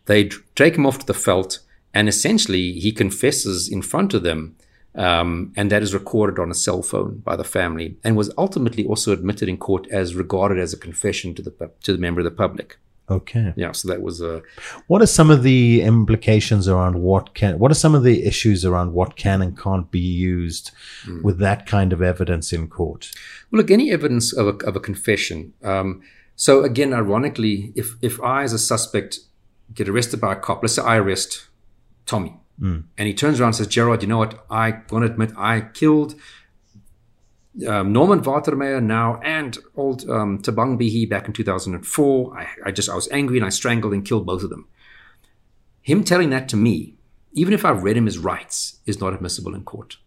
[0.06, 1.60] they take him off to the veld,
[1.93, 4.56] and essentially he confesses in front of them,
[4.95, 8.86] um, and that is recorded on a cell phone by the family, and was ultimately
[8.86, 12.26] also admitted in court as regarded as a confession to the to the member of
[12.26, 12.78] the public.
[13.12, 13.54] Okay.
[13.58, 14.41] Yeah, so that was a
[14.88, 18.63] What are some of the implications around what can, what are some of the issues
[18.65, 20.71] around what can and can't be used
[21.06, 21.21] Hmm.
[21.24, 23.12] with that kind of evidence in court?
[23.52, 25.54] Well, look, any evidence of a, of a confession.
[25.63, 26.02] Um,
[26.36, 29.19] so again, ironically, if if I as a suspect
[29.74, 31.47] get arrested by a cop, let's say I arrest
[32.06, 34.34] Tommy, and he turns around and says, "Gerard, you know what?
[34.50, 36.15] I want to admit I killed."
[37.68, 42.38] Um, Norman Watermeyer now and old um, Tabang Bihi back in 2004.
[42.38, 44.68] I, I just I was angry and I strangled and killed both of them.
[45.82, 46.96] Him telling that to me,
[47.34, 49.98] even if I've read him his rights, is not admissible in court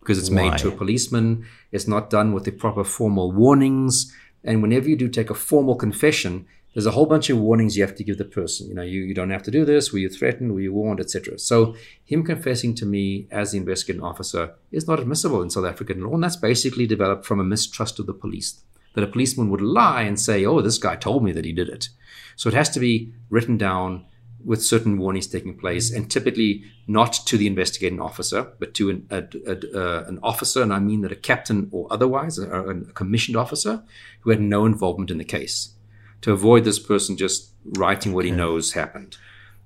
[0.00, 0.50] because it's Why?
[0.50, 1.46] made to a policeman.
[1.72, 4.14] It's not done with the proper formal warnings.
[4.42, 7.82] And whenever you do take a formal confession, there's a whole bunch of warnings you
[7.84, 8.68] have to give the person.
[8.68, 9.92] You know, you, you don't have to do this.
[9.92, 10.52] Were you threatened?
[10.52, 11.38] Were you warned, etc.
[11.38, 16.02] So him confessing to me as the investigating officer is not admissible in South African
[16.02, 18.62] law, and that's basically developed from a mistrust of the police.
[18.94, 21.68] That a policeman would lie and say, "Oh, this guy told me that he did
[21.68, 21.88] it."
[22.36, 24.06] So it has to be written down
[24.44, 29.06] with certain warnings taking place, and typically not to the investigating officer, but to an,
[29.10, 32.74] a, a, uh, an officer, and I mean that a captain or otherwise, a, a
[32.92, 33.82] commissioned officer
[34.20, 35.74] who had no involvement in the case,
[36.22, 39.16] to avoid this person just writing what he knows happened,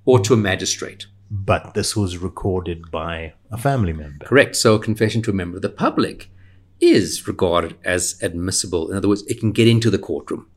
[0.05, 1.07] or to a magistrate.
[1.29, 4.25] But this was recorded by a family member.
[4.25, 4.55] Correct.
[4.55, 6.29] So a confession to a member of the public
[6.79, 8.91] is regarded as admissible.
[8.91, 10.47] In other words, it can get into the courtroom.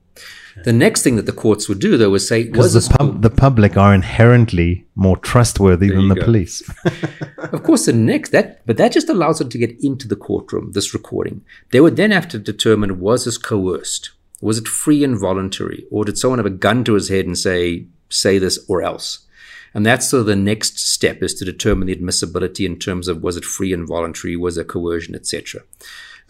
[0.64, 3.22] The next thing that the courts would do, though, was say, Because was the, pub,
[3.22, 6.24] the public are inherently more trustworthy than the go.
[6.24, 6.62] police.
[7.52, 10.72] Of course, the next that, but that just allows them to get into the courtroom.
[10.72, 15.18] This recording, they would then have to determine was this coerced, was it free and
[15.18, 18.83] voluntary, or did someone have a gun to his head and say, "Say this or
[18.83, 19.27] else"?
[19.74, 23.37] And that's so the next step is to determine the admissibility in terms of was
[23.37, 25.62] it free and voluntary, was there coercion, etc.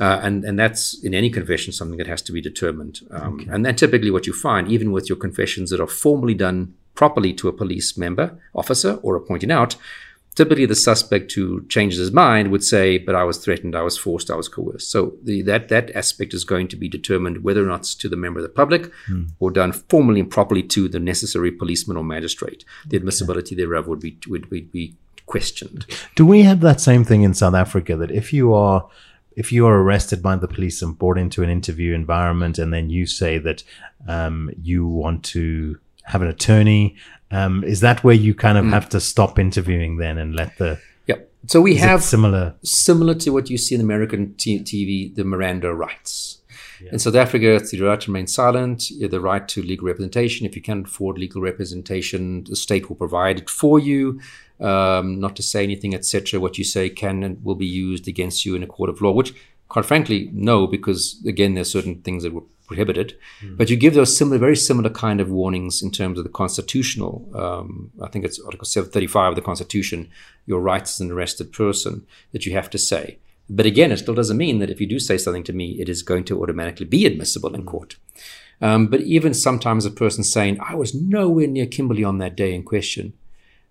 [0.01, 3.01] Uh, and and that's in any confession something that has to be determined.
[3.11, 6.75] Um, And then typically what you find, even with your confessions that are formally done
[6.95, 9.77] properly to a police member, officer, or a pointing out,
[10.39, 13.99] typically the suspect who changes his mind would say, "But I was threatened, I was
[13.99, 17.63] forced, I was coerced." So the, that that aspect is going to be determined whether
[17.65, 18.93] or not it's to the member of the public
[19.41, 22.65] or done formally and properly to the necessary policeman or magistrate.
[22.87, 24.95] The admissibility thereof would be would, would be
[25.27, 25.85] questioned.
[26.15, 28.89] Do we have that same thing in South Africa that if you are
[29.43, 32.91] if you are arrested by the police and brought into an interview environment and then
[32.91, 33.65] you say that
[34.07, 36.97] um, you want to have an attorney,
[37.31, 40.79] um, is that where you kind of have to stop interviewing then and let the
[41.07, 41.17] Yeah.
[41.47, 42.55] So we have similar?
[42.63, 46.39] similar to what you see in American t- TV, the Miranda rights.
[46.93, 49.87] In South Africa, it's the right to remain silent, you have the right to legal
[49.87, 50.47] representation.
[50.47, 54.21] If you can't afford legal representation, the state will provide it for you.
[54.61, 56.41] Um, not to say anything, etc.
[56.41, 59.13] What you say can and will be used against you in a court of law,
[59.13, 59.35] which,
[59.69, 63.19] quite frankly, no, because again, there's certain things that were prohibited.
[63.57, 67.29] But you give those similar, very similar kind of warnings in terms of the constitutional.
[67.35, 70.09] Um, I think it's Article 735 of the Constitution,
[70.47, 73.19] your rights as an arrested person that you have to say.
[73.51, 75.89] But again, it still doesn't mean that if you do say something to me, it
[75.89, 77.97] is going to automatically be admissible in court.
[78.61, 82.55] Um, but even sometimes a person saying, I was nowhere near Kimberley on that day
[82.55, 83.15] in question.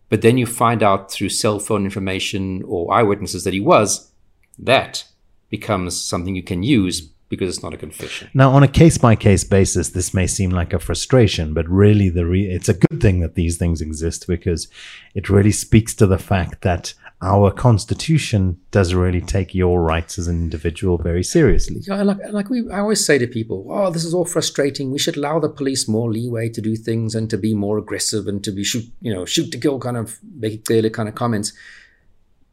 [0.10, 4.12] But then you find out through cell phone information or eyewitnesses that he was,
[4.58, 5.04] that
[5.50, 8.30] becomes something you can use because it's not a confession.
[8.34, 12.10] Now, on a case by case basis, this may seem like a frustration, but really,
[12.10, 14.68] the re- it's a good thing that these things exist because
[15.14, 20.28] it really speaks to the fact that our constitution does really take your rights as
[20.28, 21.82] an individual very seriously.
[21.82, 24.92] Yeah, like like we, I always say to people, "Oh, this is all frustrating.
[24.92, 28.28] We should allow the police more leeway to do things and to be more aggressive
[28.28, 31.10] and to be shoot, you know, shoot to kill kind of make it clear kind
[31.10, 31.54] of comments."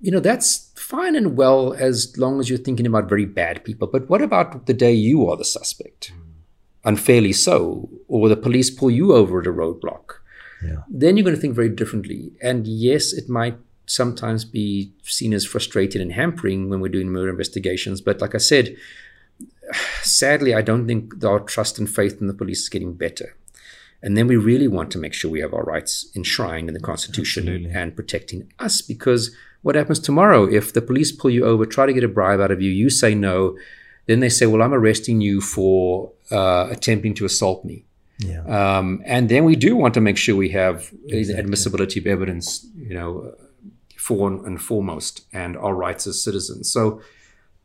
[0.05, 3.89] You know, that's fine and well as long as you're thinking about very bad people.
[3.89, 6.21] But what about the day you are the suspect, hmm.
[6.85, 10.17] unfairly so, or the police pull you over at a roadblock?
[10.63, 10.83] Yeah.
[10.89, 12.33] Then you're going to think very differently.
[12.43, 17.31] And yes, it might sometimes be seen as frustrating and hampering when we're doing murder
[17.31, 18.03] investigations.
[18.03, 18.77] But like I said,
[20.03, 23.37] sadly, I don't think our trust and faith in the police is getting better.
[24.03, 26.81] And then we really want to make sure we have our rights enshrined in the
[26.81, 27.71] Constitution Absolutely.
[27.71, 29.35] and protecting us because
[29.65, 32.51] what happens tomorrow if the police pull you over, try to get a bribe out
[32.51, 33.57] of you, you say no,
[34.07, 37.87] then they say, well, I'm arresting you for uh, attempting to assault me.
[38.19, 38.45] Yeah.
[38.45, 42.95] Um, and then we do want to make sure we have admissibility of evidence, you
[42.95, 43.35] know,
[43.97, 46.71] for and foremost, and our rights as citizens.
[46.71, 47.01] So,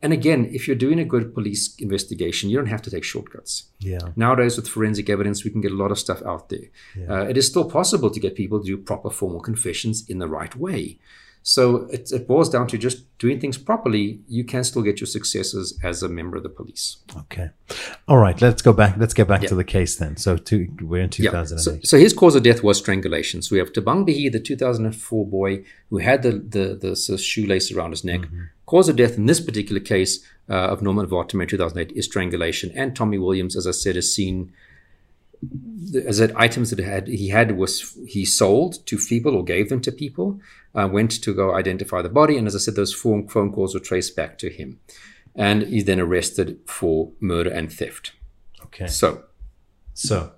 [0.00, 3.64] and again, if you're doing a good police investigation, you don't have to take shortcuts.
[3.78, 3.98] Yeah.
[4.16, 6.68] Nowadays, with forensic evidence, we can get a lot of stuff out there.
[7.10, 10.28] Uh, it is still possible to get people to do proper formal confessions in the
[10.28, 10.98] right way.
[11.42, 14.20] So it, it boils down to just doing things properly.
[14.28, 16.98] You can still get your successes as a member of the police.
[17.16, 17.50] Okay.
[18.06, 18.40] All right.
[18.40, 18.96] Let's go back.
[18.98, 19.48] Let's get back Yeah.
[19.48, 20.16] to the case then.
[20.16, 21.44] So, to, we're in Yeah.
[21.44, 23.40] So, so his cause of death was strangulation.
[23.42, 27.92] So we have Tabang Bihi, the 2004 boy who had the, the, the, shoelace around
[27.92, 28.20] his neck.
[28.66, 32.70] Cause of death in this particular case uh, of Norman Watermeyer in 2008 is strangulation.
[32.76, 34.52] And Tommy Williams, as I said, is seen
[36.06, 39.80] as that items that had he had was he sold to people or gave them
[39.82, 40.38] to people.
[40.74, 43.74] Uh, went to go identify the body, and as I said, those phone phone calls
[43.74, 44.78] were traced back to him,
[45.34, 48.12] and he's then arrested for murder and theft.
[48.66, 48.86] okay.
[48.86, 49.24] So
[49.94, 50.32] So,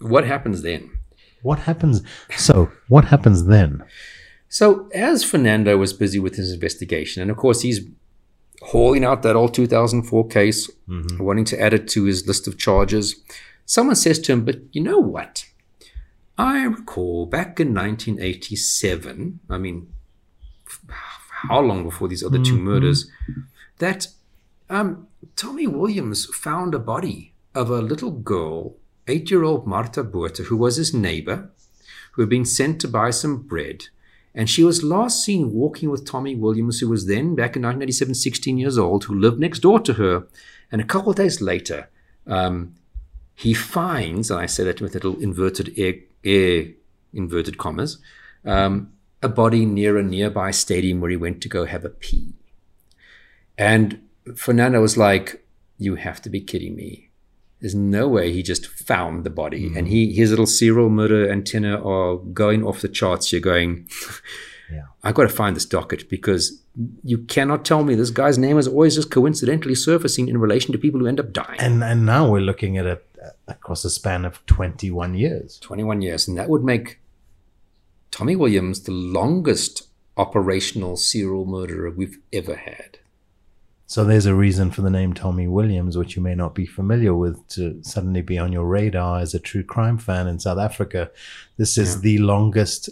[0.00, 0.90] what happens then?
[1.42, 2.02] what happens?
[2.36, 3.82] So, what happens then?
[4.48, 7.80] So, as Fernando was busy with his investigation, and of course, he's
[8.62, 10.70] hauling out that old 2004 case,
[11.18, 13.16] wanting to add it to his list of charges,
[13.66, 15.46] someone says to him, But you know what?
[16.38, 19.92] I recall back in 1987, I mean,
[21.48, 23.10] how long before these other 2 murders,
[23.78, 24.08] that
[24.70, 30.44] um, Tommy Williams found a body of a little girl, eight year old Marta Buerta,
[30.44, 31.50] who was his neighbor,
[32.12, 33.86] who had been sent to buy some bread.
[34.34, 38.14] And she was last seen walking with Tommy Williams, who was then, back in 1987,
[38.14, 40.26] 16 years old, who lived next door to her.
[40.70, 41.90] And a couple of days later,
[42.26, 42.74] um,
[43.34, 46.66] he finds, and I say that with little inverted air, air
[47.12, 47.98] inverted commas,
[48.44, 48.92] um,
[49.22, 52.34] a body near a nearby stadium where he went to go have a pee.
[53.56, 54.00] And
[54.34, 55.44] Fernando was like,
[55.78, 57.10] "You have to be kidding me!
[57.60, 61.80] There's no way he just found the body." And he his little serial murder antenna
[61.82, 63.32] are going off the charts.
[63.32, 63.88] You're going,
[64.72, 64.86] Yeah.
[65.04, 66.62] "I got to find this docket because
[67.04, 70.78] you cannot tell me this guy's name is always just coincidentally surfacing in relation to
[70.78, 73.06] people who end up dying." And and now we're looking at it
[73.48, 75.58] across a span of 21 years.
[75.60, 77.00] 21 years, and that would make
[78.10, 82.98] Tommy Williams the longest operational serial murderer we've ever had.
[83.86, 87.14] So there's a reason for the name Tommy Williams, which you may not be familiar
[87.14, 91.10] with, to suddenly be on your radar as a true crime fan in South Africa.
[91.58, 92.88] This is the longest,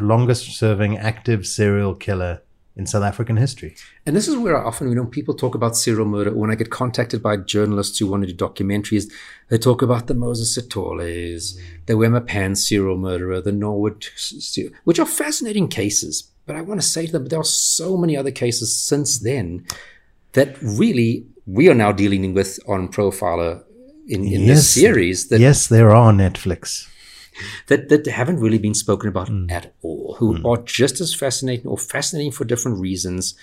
[0.00, 2.40] longest serving active serial killer
[2.76, 3.76] in South African history.
[4.04, 6.34] And this is where I often, you know, people talk about serial murder.
[6.34, 9.10] When I get contacted by journalists who want to do documentaries,
[9.48, 11.56] they talk about the Moses Sitholes,
[11.86, 14.06] the Wemmer Pan serial murderer, the Norwood,
[14.84, 16.30] which are fascinating cases.
[16.46, 19.66] But I want to say to them, there are so many other cases since then
[20.32, 23.62] that really we are now dealing with on Profiler
[24.08, 26.88] in, in this series that yes, there are Netflix.
[27.66, 31.78] that, that haven't really been spoken about at all, who are just as fascinating or
[31.78, 33.34] fascinating for different reasons.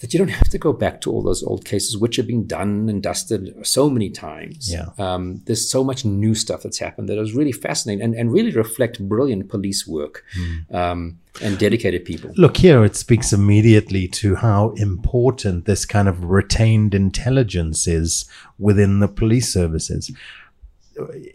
[0.00, 2.46] That you don't have to go back to all those old cases, which have been
[2.46, 4.72] done and dusted so many times.
[4.72, 4.86] Yeah.
[4.96, 8.50] Um, there's so much new stuff that's happened that is really fascinating and, and really
[8.50, 10.24] reflect brilliant police work
[10.70, 12.30] um, and dedicated people.
[12.38, 18.24] Look here, it speaks immediately to how important this kind of retained intelligence is
[18.58, 20.10] within the police services.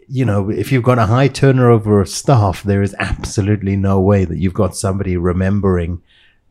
[0.08, 4.24] You know, if you've got a high turnover of staff, there is absolutely no way
[4.24, 6.02] that you've got somebody remembering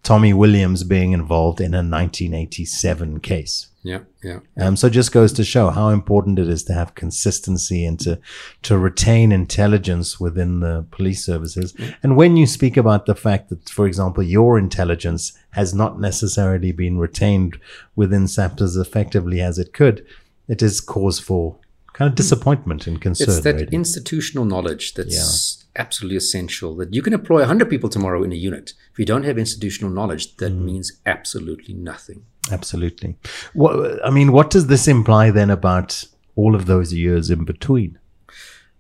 [0.06, 3.70] Tommy Williams being involved in a 1987 case.
[3.82, 4.40] Yeah, yeah.
[4.58, 8.00] Um, so it just goes to show how important it is to have consistency and
[8.00, 8.20] to
[8.64, 11.76] to retain intelligence within the police services.
[12.02, 16.72] And when you speak about the fact that, for example, your intelligence has not necessarily
[16.72, 17.60] been retained
[17.96, 20.06] within SAPS as effectively as it could,
[20.48, 21.58] it is cause for
[21.96, 23.30] kind of disappointment and concern.
[23.30, 26.76] It's that institutional knowledge that's absolutely essential.
[26.76, 28.74] That you can employ 100 people tomorrow in a unit.
[28.92, 30.60] If you don't have institutional knowledge, that mm.
[30.60, 32.26] means absolutely nothing.
[32.52, 33.16] Absolutely.
[33.54, 36.04] What I mean, what does this imply then about
[36.36, 37.98] all of those years in between?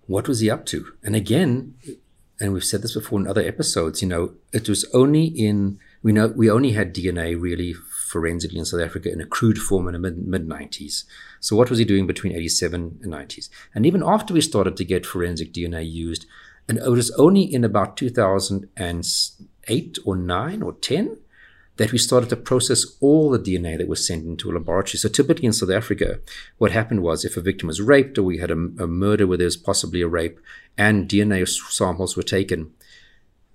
[0.07, 0.85] What was he up to?
[1.01, 1.75] And again,
[2.41, 6.11] and we've said this before in other episodes, you know, it was only in we
[6.11, 7.75] know we only had DNA really
[8.05, 11.05] forensically in South Africa in a crude form in the mid mid 90s.
[11.39, 13.49] So what was he doing between 87 and 90s?
[13.73, 16.25] And even after we started to get forensic DNA used,
[16.67, 21.17] and it was only in about 2008 or 9 or 10
[21.77, 24.97] that we started to process all the DNA that was sent into a laboratory.
[24.97, 26.19] So typically in South Africa,
[26.57, 29.37] what happened was if a victim was raped or we had a, a murder where
[29.37, 30.39] there was possibly a rape
[30.77, 32.71] and DNA samples were taken,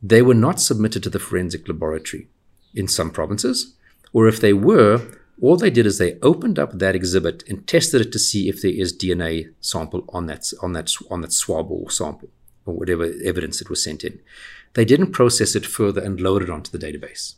[0.03, 2.29] they were not submitted to the forensic laboratory
[2.75, 3.75] in some provinces.
[4.13, 5.01] Or if they were,
[5.41, 8.61] all they did is they opened up that exhibit and tested it to see if
[8.61, 12.29] there is DNA sample on that on that on that swab or sample
[12.67, 14.21] or whatever evidence it was sent in.
[14.75, 17.35] They didn't process it further and load it onto the database.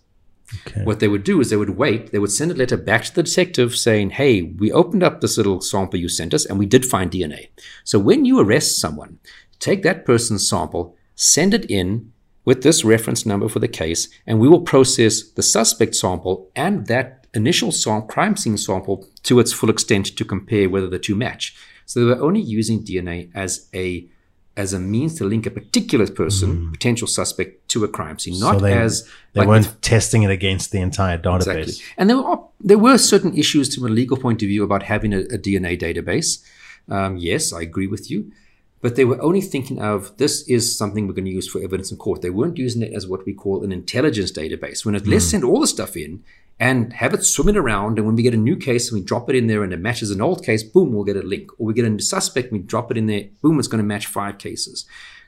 [0.67, 0.85] Okay.
[0.85, 3.15] What they would do is they would wait, they would send a letter back to
[3.15, 6.67] the detective saying, Hey, we opened up this little sample you sent us and we
[6.67, 7.49] did find DNA.
[7.85, 9.19] So when you arrest someone,
[9.61, 12.13] take that person's sample, send it in
[12.45, 16.87] with this reference number for the case, and we will process the suspect sample and
[16.87, 21.55] that initial crime scene sample to its full extent to compare whether the two match.
[21.87, 24.09] So they were only using DNA as a
[24.55, 28.57] as a means to link a particular person, potential suspect, to a crime scene, not
[28.57, 28.59] Mm.
[28.59, 31.63] so they, as they like weren't testing it against the entire database.
[31.63, 31.75] Exactly.
[31.97, 35.15] And there were there were certain issues from a legal point of view about having
[35.15, 36.45] a, a DNA database.
[36.89, 38.31] Um, yes, I agree with you.
[38.83, 41.93] But they were only thinking of this is something we're going to use for evidence
[41.93, 42.21] in court.
[42.21, 44.85] They weren't using it as what we call an intelligence database.
[44.85, 45.11] When it hmm.
[45.11, 46.23] let's send all the stuff in
[46.59, 49.31] and have it swimming around, and when we get a new case and we drop
[49.31, 51.51] it in there and it matches an old case, boom, we'll get a link.
[51.59, 53.87] Or we get a new suspect, we drop it in there, boom, it's going to
[53.87, 54.85] match five cases.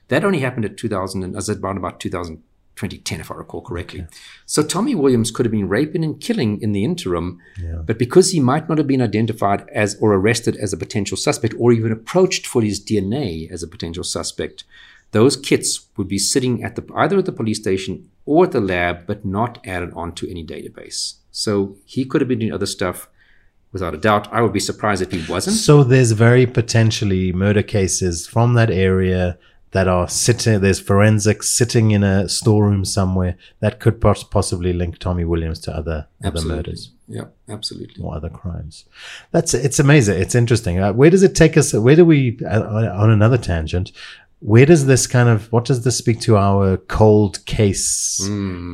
[0.08, 2.42] That only happened at 2000, and as around about 2000,
[2.76, 4.06] 2010, if I recall correctly.
[4.46, 7.40] So Tommy Williams could have been raping and killing in the interim,
[7.84, 11.54] but because he might not have been identified as or arrested as a potential suspect
[11.58, 14.64] or even approached for his DNA as a potential suspect,
[15.12, 18.60] those kits would be sitting at the either at the police station or at the
[18.60, 21.14] lab, but not added onto any database.
[21.30, 23.08] So he could have been doing other stuff
[23.70, 24.32] without a doubt.
[24.32, 25.56] I would be surprised if he wasn't.
[25.56, 29.38] So there's very potentially murder cases from that area
[29.74, 30.60] that are sitting.
[30.60, 35.76] There's forensics sitting in a storeroom somewhere that could pos- possibly link Tommy Williams to
[35.76, 38.02] other other murders Yeah, absolutely.
[38.02, 38.84] or other crimes.
[39.32, 40.20] That's it's amazing.
[40.22, 40.78] It's interesting.
[40.78, 41.72] Uh, where does it take us?
[41.74, 42.62] Where do we uh,
[43.02, 43.90] on another tangent?
[44.46, 48.20] Where does this kind of what does this speak to our cold case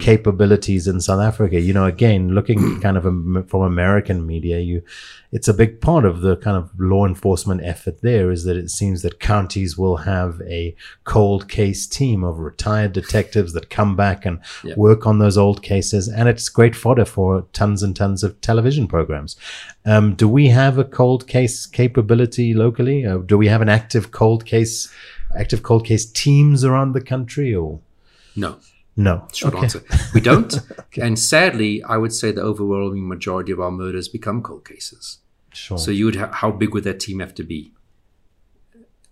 [0.00, 1.60] capabilities in South Africa?
[1.60, 4.82] You know, again, looking kind of am- from American media, you
[5.32, 8.68] it's a big part of the kind of law enforcement effort there is that it
[8.68, 14.26] seems that counties will have a cold case team of retired detectives that come back
[14.26, 14.74] and Yeah.
[14.76, 18.88] work on those old cases and it's great fodder for tons and tons of television
[18.88, 19.36] programs
[19.86, 24.10] um, do we have a cold case capability locally uh, do we have an active
[24.10, 24.92] cold case
[25.36, 27.80] active cold case teams around the country or
[28.36, 28.58] No.
[28.96, 29.62] no Short Okay.
[29.64, 29.82] answer.
[30.14, 30.52] We don't.
[31.00, 35.18] And sadly, I would say the overwhelming majority of our murders become cold cases.
[35.52, 37.72] sure So you would ha- how big would that team have to be?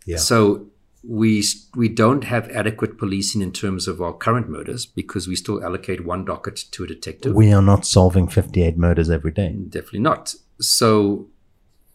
[0.06, 0.66] yeah So
[1.04, 1.44] we
[1.76, 6.04] we don't have adequate policing in terms of our current murders because we still allocate
[6.04, 7.34] one docket to a detective.
[7.34, 10.34] we are not solving 58 murders every day Definitely not.
[10.60, 11.28] So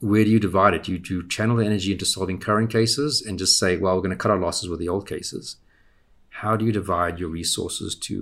[0.04, 0.88] where do you divide it?
[0.89, 4.02] You do you channel the energy into solving current cases and just say, well, we're
[4.02, 5.56] going to cut our losses with the old cases.
[6.30, 8.16] How do you divide your resources to?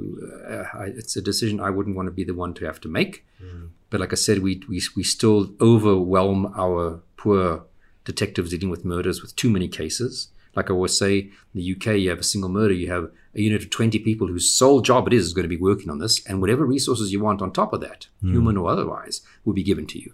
[0.47, 2.79] Uh, uh I- it's a decision I wouldn't want to be the one to have
[2.81, 3.25] to make.
[3.43, 3.69] Mm.
[3.89, 7.63] But like I said, we, we we still overwhelm our poor
[8.05, 10.29] detectives dealing with murders with too many cases.
[10.55, 13.41] Like I always say, in the UK, you have a single murder, you have a
[13.41, 15.99] unit of 20 people whose sole job it is is going to be working on
[15.99, 18.33] this, and whatever resources you want on top of that, hmm.
[18.33, 20.13] human or otherwise, will be given to you.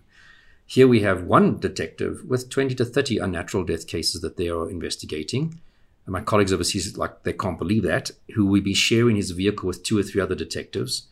[0.70, 4.70] Here we have one detective with 20 to 30 unnatural death cases that they are
[4.70, 5.62] investigating.
[6.06, 9.68] And my colleagues overseas, like, they can't believe that, who will be sharing his vehicle
[9.68, 11.08] with two or three other detectives.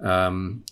[0.00, 0.64] Um,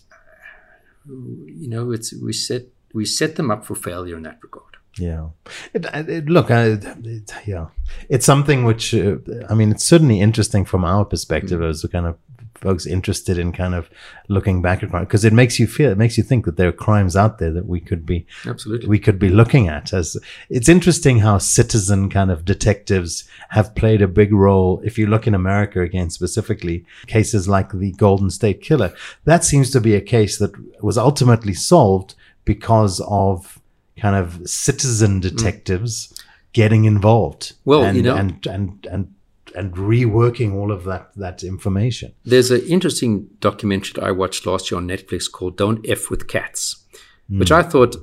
[1.05, 4.77] you know, it's we set we set them up for failure in that regard.
[4.97, 5.29] Yeah.
[5.73, 7.67] It, it, look, I, it, yeah,
[8.09, 9.17] it's something which, uh,
[9.49, 12.17] I mean, it's certainly interesting from our perspective as a kind of
[12.59, 13.89] folks interested in kind of
[14.27, 16.69] looking back at crime because it makes you feel, it makes you think that there
[16.69, 18.87] are crimes out there that we could be, Absolutely.
[18.87, 20.17] we could be looking at as
[20.49, 24.81] it's interesting how citizen kind of detectives have played a big role.
[24.83, 28.93] If you look in America again, specifically cases like the Golden State Killer,
[29.25, 30.51] that seems to be a case that
[30.83, 33.59] was ultimately solved because of
[33.97, 35.21] kind of citizen mm.
[35.21, 36.13] detectives
[36.53, 37.53] getting involved.
[37.65, 39.13] Well, and, you know- and and and
[39.55, 42.13] and reworking all of that that information.
[42.25, 46.27] There's an interesting documentary that I watched last year on Netflix called "Don't F with
[46.27, 46.85] Cats,"
[47.29, 47.95] which I thought,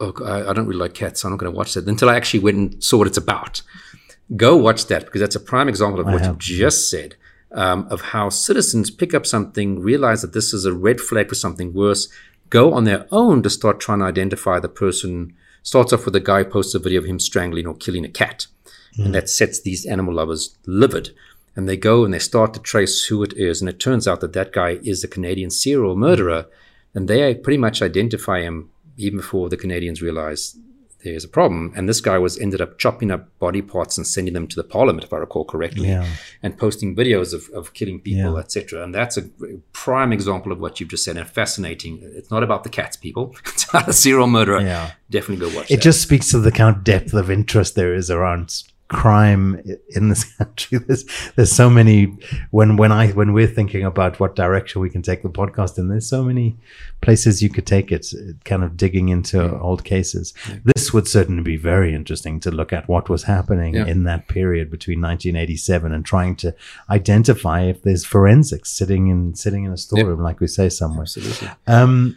[0.00, 2.08] oh, I, I don't really like cats, so I'm not going to watch that until
[2.08, 3.62] I actually went and saw what it's about.
[4.36, 7.16] Go watch that because that's a prime example of what you just said.
[7.52, 11.36] Um, of how citizens pick up something, realize that this is a red flag for
[11.36, 12.08] something worse,
[12.50, 15.34] go on their own to start trying to identify the person.
[15.62, 18.08] Starts off with a guy who posts a video of him strangling or killing a
[18.08, 18.48] cat
[18.98, 21.10] and that sets these animal lovers livid.
[21.56, 24.20] And they go and they start to trace who it is, and it turns out
[24.20, 26.46] that that guy is a Canadian serial murderer,
[26.94, 30.56] and they pretty much identify him even before the Canadians realize
[31.04, 31.70] there's a problem.
[31.76, 34.64] And this guy was ended up chopping up body parts and sending them to the
[34.64, 36.06] Parliament, if I recall correctly, Yeah.
[36.42, 38.38] and posting videos of, of killing people, Yeah.
[38.40, 38.82] etc.
[38.82, 39.22] And that's a
[39.72, 41.98] prime example of what you've just said, and fascinating.
[42.02, 43.34] It's not about the cats, people.
[43.46, 44.60] It's about a serial murderer.
[44.62, 44.92] Yeah.
[45.10, 45.82] Definitely go watch It that.
[45.82, 49.60] just speaks to the kind of depth of interest there is around crime
[49.90, 50.78] in this country.
[50.78, 51.04] There's
[51.36, 52.16] there's so many
[52.50, 55.88] when when I when we're thinking about what direction we can take the podcast in.
[55.88, 56.56] There's so many
[57.00, 58.06] places you could take it,
[58.44, 60.32] kind of digging into old cases.
[60.64, 63.86] This would certainly be very interesting to look at what was happening Yeah.
[63.86, 66.54] in that period between 1987 and trying to
[66.90, 71.02] identify if there's forensics sitting in sitting in a storeroom, like we say somewhere.
[71.02, 71.48] Absolutely.
[71.66, 72.16] Um,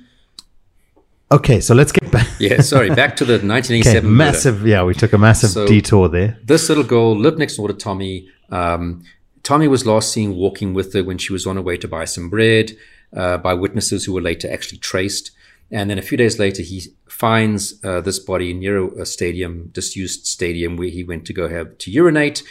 [1.31, 2.27] okay, so let's get back.
[2.39, 2.89] Yeah, sorry.
[2.89, 4.15] Back to the Okay, 1987 murder.
[4.31, 4.67] massive.
[4.67, 6.37] Yeah, we took a massive So- detour there.
[6.43, 8.27] This little girl lived next door to Tommy.
[8.49, 9.03] Um,
[9.43, 12.05] Tommy was last seen walking with her when she was on her way to buy
[12.05, 12.71] some bread
[13.15, 15.31] uh, by witnesses who were later actually traced.
[15.71, 20.25] And then a few days later, he finds uh, this body near a stadium, disused
[20.25, 22.41] stadium, where he went to go have to urinate.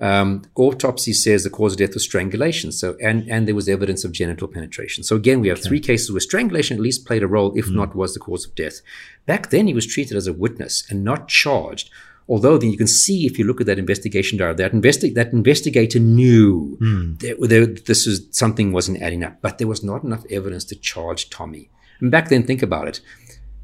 [0.00, 2.72] Um, autopsy says the cause of death was strangulation.
[2.72, 5.04] So, and and there was evidence of genital penetration.
[5.04, 7.94] So again, we have three cases where strangulation at least played a role, if not
[7.94, 8.80] was the cause of death.
[9.26, 11.90] Back then, he was treated as a witness and not charged.
[12.28, 15.32] Although then you can see if you look at that investigation diary, that investi- that
[15.32, 16.76] investigator knew
[17.20, 20.74] that there, this was something wasn't adding up, but there was not enough evidence to
[20.74, 21.68] charge Tommy.
[22.00, 23.00] And back then, think about it.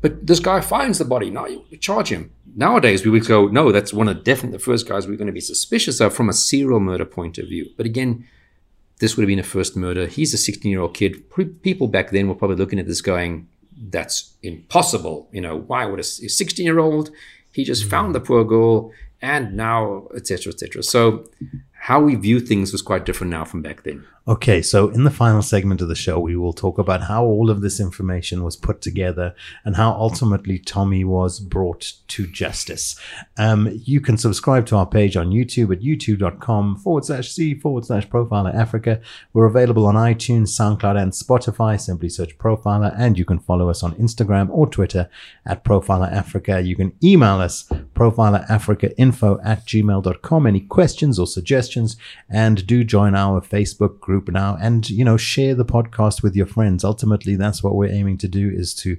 [0.02, 1.30] But this guy finds the body.
[1.30, 2.32] Now you charge him.
[2.56, 5.32] Nowadays, we would go, no, that's one of definitely the first guys we're going to
[5.32, 7.70] be suspicious of from a serial murder point of view.
[7.76, 8.26] But again,
[8.98, 10.06] this would have been a first murder.
[10.06, 11.22] He's a 16 year old kid.
[11.62, 13.48] People back then were probably looking at this going,
[13.88, 15.28] that's impossible.
[15.32, 17.10] You know, why would a 16 year old?
[17.52, 18.12] He just found mm.
[18.14, 18.92] the poor girl
[19.22, 20.82] and now, etc., etc.
[20.82, 21.28] So,
[21.72, 24.06] how we view things was quite different now from back then.
[24.30, 27.50] Okay, so in the final segment of the show, we will talk about how all
[27.50, 32.94] of this information was put together and how ultimately Tommy was brought to justice.
[33.36, 37.86] Um, you can subscribe to our page on YouTube at youtube.com forward slash C forward
[37.86, 39.00] slash Profiler Africa.
[39.32, 41.80] We're available on iTunes, SoundCloud, and Spotify.
[41.80, 45.10] Simply search Profiler, and you can follow us on Instagram or Twitter
[45.44, 46.60] at Profiler Africa.
[46.60, 47.64] You can email us
[47.94, 50.46] profilerafricainfo at gmail.com.
[50.46, 51.96] Any questions or suggestions,
[52.28, 56.46] and do join our Facebook group now and you know share the podcast with your
[56.46, 56.84] friends.
[56.84, 58.96] Ultimately that's what we're aiming to do is to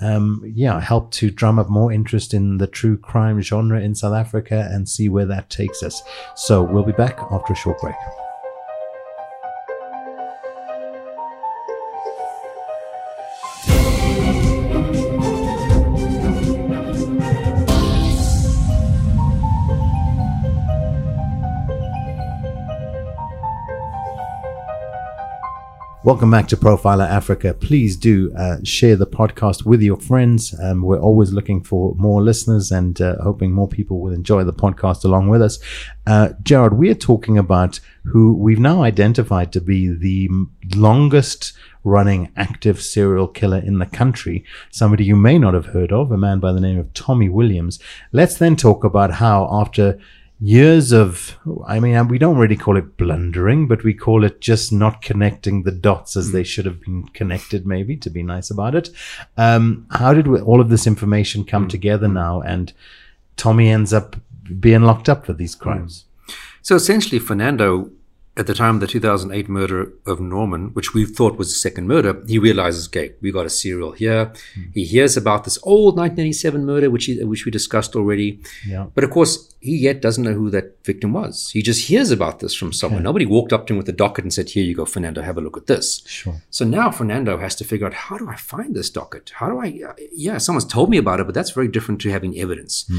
[0.00, 4.14] um yeah help to drum up more interest in the true crime genre in south
[4.14, 6.02] africa and see where that takes us.
[6.34, 7.94] So we'll be back after a short break
[26.04, 27.54] Welcome back to Profiler Africa.
[27.54, 30.52] Please do uh, share the podcast with your friends.
[30.60, 34.52] Um, we're always looking for more listeners and uh, hoping more people will enjoy the
[34.52, 35.60] podcast along with us.
[36.04, 40.28] Uh, Gerard, we are talking about who we've now identified to be the
[40.74, 41.52] longest
[41.84, 46.18] running active serial killer in the country, somebody you may not have heard of, a
[46.18, 47.78] man by the name of Tommy Williams.
[48.10, 50.00] Let's then talk about how, after
[50.44, 51.38] years of
[51.68, 55.62] i mean we don't really call it blundering but we call it just not connecting
[55.62, 56.32] the dots as hmm.
[56.32, 58.90] they should have been connected maybe to be nice about it.
[59.36, 61.68] Um how did we, all of this information come hmm.
[61.68, 62.72] together now and
[63.36, 64.16] tommy ends up
[64.58, 66.06] being locked up for these crimes?
[66.26, 66.32] Hmm.
[66.62, 67.90] So essentially, Fernando,
[68.34, 71.86] at the time of the 2008 murder of Norman, which we thought was a second
[71.86, 74.32] murder, he realizes, okay, we got a serial here.
[74.72, 78.40] He hears about this old 1987 murder, which he, which we discussed already.
[78.66, 78.86] Yeah.
[78.94, 81.50] But of course, he yet doesn't know who that victim was.
[81.50, 83.02] He just hears about this from someone.
[83.02, 85.36] Nobody walked up to him with a docket and said, Here you go, Fernando, have
[85.36, 86.02] a look at this.
[86.06, 86.40] Sure.
[86.48, 89.30] So now Fernando has to figure out how do I find this docket?
[89.34, 92.10] How do I, uh, yeah, someone's told me about it, but that's very different to
[92.10, 92.90] having evidence.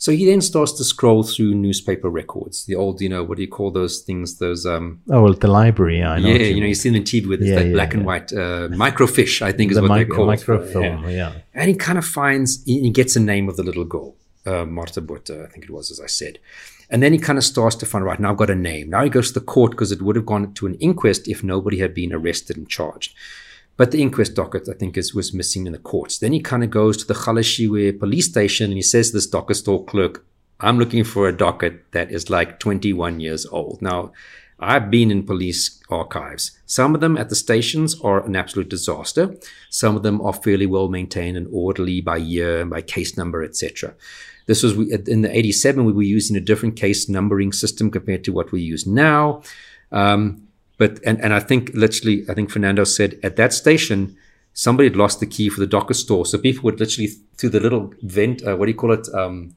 [0.00, 3.42] So he then starts to scroll through newspaper records, the old, you know, what do
[3.42, 4.38] you call those things?
[4.38, 6.02] Those, um, Oh, well, the library.
[6.04, 6.28] I know.
[6.28, 8.04] yeah, what you know, you see them in TV with Yeah, like yeah, black and
[8.06, 11.02] white uh, microfiche, I think is the what mic- they call microfilm.
[11.04, 11.08] Yeah.
[11.10, 11.32] Yeah.
[11.52, 14.14] And he kind of finds, he he gets a name of the little girl,
[14.46, 16.38] uh, Marta Butta, I think it was, as I said.
[16.90, 18.88] And then he kind of starts to find, right, now I've got a name.
[18.90, 21.42] Now he goes to the court because it would have gone to an inquest if
[21.42, 23.14] nobody had been arrested and charged.
[23.78, 26.18] But the inquest docket, I think, is, was missing in the courts.
[26.18, 29.26] Then he kind of goes to the Khalashiwe police station and he says to this
[29.26, 30.26] docket store clerk,
[30.60, 33.80] I'm looking for a docket that is like 21 years old.
[33.80, 34.12] Now,
[34.58, 36.58] I've been in police archives.
[36.66, 39.36] Some of them at the stations are an absolute disaster.
[39.70, 43.44] Some of them are fairly well maintained and orderly by year and by case number,
[43.44, 43.94] etc.
[44.46, 44.72] This was
[45.06, 48.60] in the 87, we were using a different case numbering system compared to what we
[48.60, 49.42] use now.
[49.92, 50.47] Um,
[50.78, 54.16] but, and, and I think literally, I think Fernando said at that station,
[54.54, 56.24] somebody had lost the key for the docket store.
[56.24, 59.06] So people would literally, through the little vent, uh, what do you call it?
[59.12, 59.54] Um,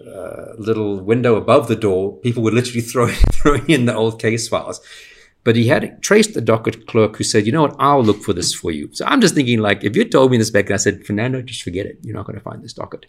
[0.00, 4.48] uh, little window above the door, people would literally throw, throw in the old case
[4.48, 4.80] files.
[5.42, 8.32] But he had traced the docket clerk who said, you know what, I'll look for
[8.32, 8.90] this for you.
[8.92, 11.40] So I'm just thinking, like, if you told me this back and I said, Fernando,
[11.42, 11.98] just forget it.
[12.02, 13.06] You're not going to find this docket.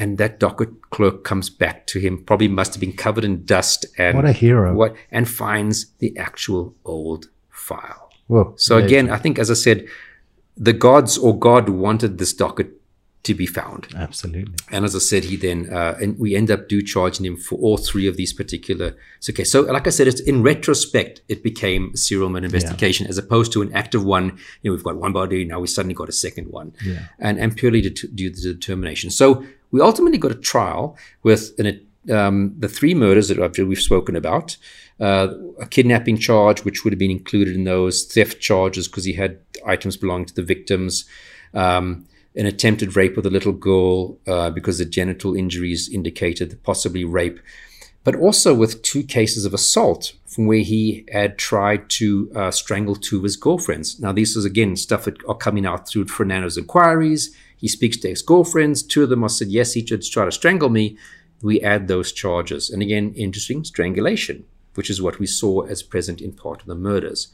[0.00, 3.84] And that docket clerk comes back to him, probably must have been covered in dust
[3.98, 4.74] and What a hero.
[4.74, 8.08] What and finds the actual old file.
[8.26, 8.54] Whoa.
[8.56, 8.84] So Yeah.
[8.86, 9.86] again, I think, as I said,
[10.56, 12.70] the gods or God wanted this docket
[13.22, 13.86] to be found.
[13.94, 14.54] Absolutely.
[14.70, 17.56] And as I said, he then uh, and we end up do charging him for
[17.58, 18.96] all three of these particular.
[19.20, 23.06] So okay, so like I said, it's in retrospect, it became a serial murder investigation
[23.06, 24.24] as opposed to an active one.
[24.62, 27.00] You know, we've got one body now, we suddenly got a second one, Yeah.
[27.18, 29.10] and and purely to do the determination.
[29.10, 34.16] So we ultimately got a trial with an, um, the three murders that we've spoken
[34.16, 34.56] about.
[34.98, 39.14] Uh, a kidnapping charge, which would have been included in those theft charges because he
[39.14, 41.06] had items belonging to the victims.
[41.54, 42.06] Um,
[42.36, 47.40] an attempted rape of the little girl uh, because the genital injuries indicated possibly rape,
[48.04, 52.94] but also with two cases of assault from where he had tried to uh, strangle
[52.94, 53.98] two of his girlfriends.
[53.98, 57.34] Now, this is again stuff that are coming out through Fernando's inquiries.
[57.60, 58.82] He speaks to ex girlfriends.
[58.82, 60.96] Two of them are said, yes, he did try to strangle me.
[61.42, 62.70] We add those charges.
[62.70, 64.44] And again, interesting strangulation,
[64.74, 67.28] which is what we saw as present in part of the murders.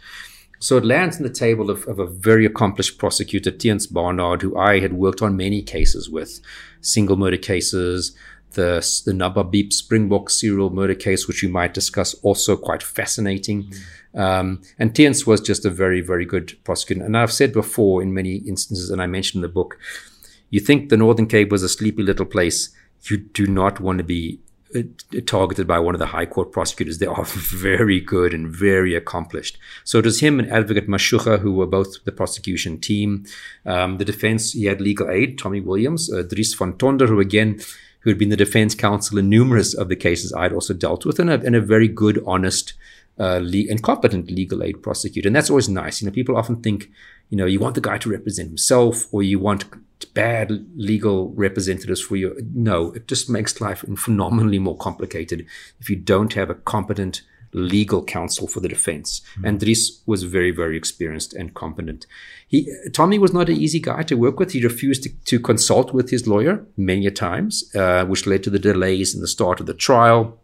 [0.59, 4.57] So it lands on the table of, of a very accomplished prosecutor, Tiens Barnard, who
[4.57, 6.41] I had worked on many cases with,
[6.81, 8.17] single murder cases,
[8.53, 13.73] the the beep Springbok serial murder case, which we might discuss, also quite fascinating.
[14.15, 17.05] Um, and Tiens was just a very, very good prosecutor.
[17.05, 19.79] And I've said before in many instances, and I mentioned in the book,
[20.51, 22.71] you think the Northern Cape was a sleepy little place.
[23.03, 24.41] You do not want to be
[24.75, 24.83] uh,
[25.27, 26.99] targeted by one of the High Court prosecutors.
[26.99, 29.59] They are very good and very accomplished.
[29.85, 33.25] So it was him and Advocate Mashucha who were both the prosecution team.
[33.65, 37.61] Um, the defense, he had legal aid, Tommy Williams, uh, Dries van Tonder, who again,
[38.01, 41.19] who had been the defense counsel in numerous of the cases I'd also dealt with,
[41.19, 42.75] and a, and a very good, honest,
[43.19, 45.29] uh, le- and competent legal aid prosecutor.
[45.29, 46.01] And that's always nice.
[46.01, 46.91] You know, people often think,
[47.29, 49.65] you know, you want the guy to represent himself or you want
[50.15, 52.37] bad legal representatives for you.
[52.55, 55.47] No, it just makes life phenomenally more complicated
[55.81, 57.23] if you don't have a competent
[57.53, 59.23] legal counsel for the defense.
[59.43, 62.07] And Dries was very, very experienced and competent.
[62.47, 64.53] He, Tommy was not an easy guy to work with.
[64.53, 68.51] He refused to, to consult with his lawyer many a times, uh, which led to
[68.51, 70.39] the delays in the start of the trial.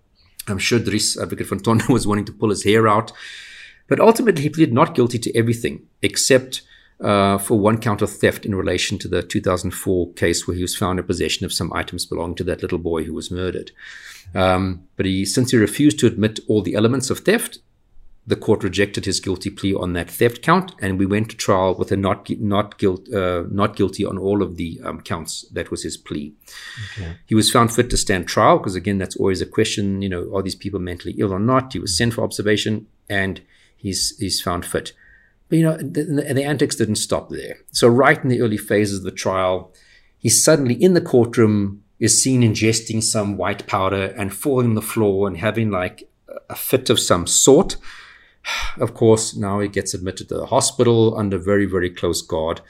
[0.48, 3.12] I'm sure Dries, Advocate Tonder, was wanting to pull his hair out.
[3.88, 6.62] But ultimately, he pleaded not guilty to everything except
[7.02, 10.76] uh, for one count of theft in relation to the 2004 case where he was
[10.76, 13.72] found in possession of some items belonging to that little boy who was murdered.
[14.34, 17.58] Um, but he, since he refused to admit all the elements of theft,
[18.24, 21.74] the court rejected his guilty plea on that theft count, and we went to trial
[21.74, 25.44] with a not not guilt uh, not guilty on all of the um, counts.
[25.50, 26.32] That was his plea.
[26.92, 27.16] Okay.
[27.26, 30.02] He was found fit to stand trial because again, that's always a question.
[30.02, 31.72] You know, are these people mentally ill or not?
[31.72, 33.40] He was sent for observation, and
[33.76, 34.92] he's he's found fit.
[35.52, 37.58] But you know, the, the, the antics didn't stop there.
[37.72, 39.70] So right in the early phases of the trial,
[40.16, 44.80] he's suddenly in the courtroom is seen ingesting some white powder and falling on the
[44.80, 46.08] floor and having like
[46.48, 47.76] a fit of some sort.
[48.78, 52.62] Of course, now he gets admitted to the hospital under very, very close guard,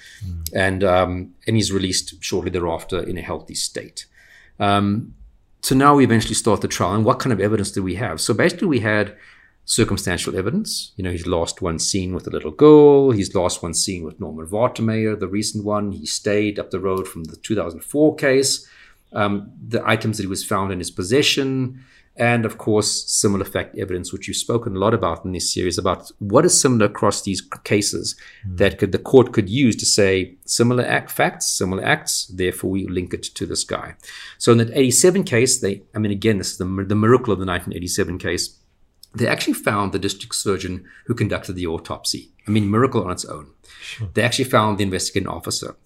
[0.53, 4.07] and um, and he's released shortly thereafter in a healthy state.
[4.59, 5.15] Um,
[5.61, 8.21] so now we eventually start the trial, and what kind of evidence do we have?
[8.21, 9.17] So basically, we had
[9.65, 10.93] circumstantial evidence.
[10.97, 13.11] You know, he's lost one scene with a little girl.
[13.13, 15.93] He's lost one scene with Norman Watermeyer, the recent one.
[15.93, 18.69] He stayed up the road from the 2004 case.
[19.15, 21.85] um, the items that he was found in his possession,
[22.17, 25.77] and of course, similar fact evidence, which you've spoken a lot about in this series,
[25.77, 28.57] about what is similar across these cases Hmm.
[28.57, 32.87] that could, the court could use to say similar act facts, similar acts, therefore we
[32.87, 33.97] link it to this guy.
[34.39, 37.39] So in the 87 case, they, I mean, again, this is the, the miracle of
[37.39, 38.57] the 1987 case.
[39.15, 42.31] They actually found the district surgeon who conducted the autopsy.
[42.47, 43.51] I mean, miracle on its own.
[44.15, 45.77] They actually found the investigating officer,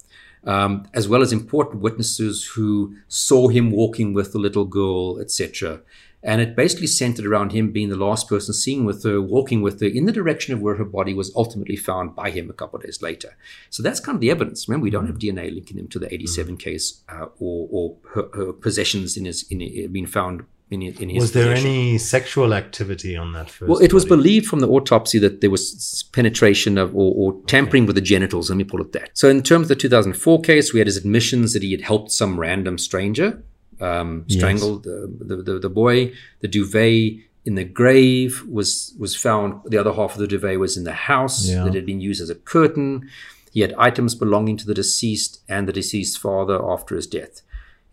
[0.43, 5.81] um, as well as important witnesses who saw him walking with the little girl, etc.
[6.23, 9.79] And it basically centered around him being the last person seen with her, walking with
[9.81, 12.77] her in the direction of where her body was ultimately found by him a couple
[12.77, 13.37] of days later.
[13.69, 14.67] So that's kind of the evidence.
[14.67, 18.29] Remember, we don't have DNA linking him to the 87 case uh, or, or her,
[18.33, 21.21] her possessions in his in being found in, in his.
[21.21, 21.69] Was there possession.
[21.71, 23.69] any sexual activity on that first?
[23.69, 27.85] Well, it was believed from the autopsy that there was penetration of or, or tampering
[27.85, 28.49] with the genitals.
[28.49, 29.11] Let me put it that.
[29.13, 32.11] So, in terms of the 2004 case, we had his admissions that he had helped
[32.11, 33.41] some random stranger,
[33.79, 34.61] um, Yes.
[34.61, 36.13] the, the, the, the boy.
[36.41, 39.61] The duvet in the grave was was found.
[39.65, 41.63] The other half of the duvet was in the house Yeah.
[41.63, 43.09] that had been used as a curtain.
[43.53, 47.41] He had items belonging to the deceased and the deceased father after his death.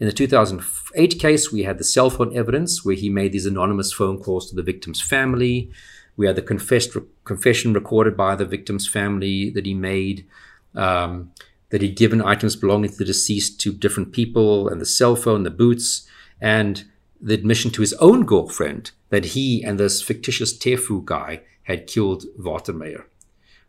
[0.01, 3.93] In the 2008 case, we had the cell phone evidence where he made these anonymous
[3.93, 5.71] phone calls to the victim's family.
[6.17, 10.27] We had the confessed, confession recorded by the victim's family that he made,
[10.75, 11.33] um,
[11.71, 15.45] that he'd given items belonging to the deceased to different people, and the cell phone,
[15.45, 16.09] the boots,
[16.41, 16.85] and
[17.21, 22.25] the admission to his own girlfriend that he and this fictitious Tefu guy had killed
[22.39, 23.05] Watermeyer.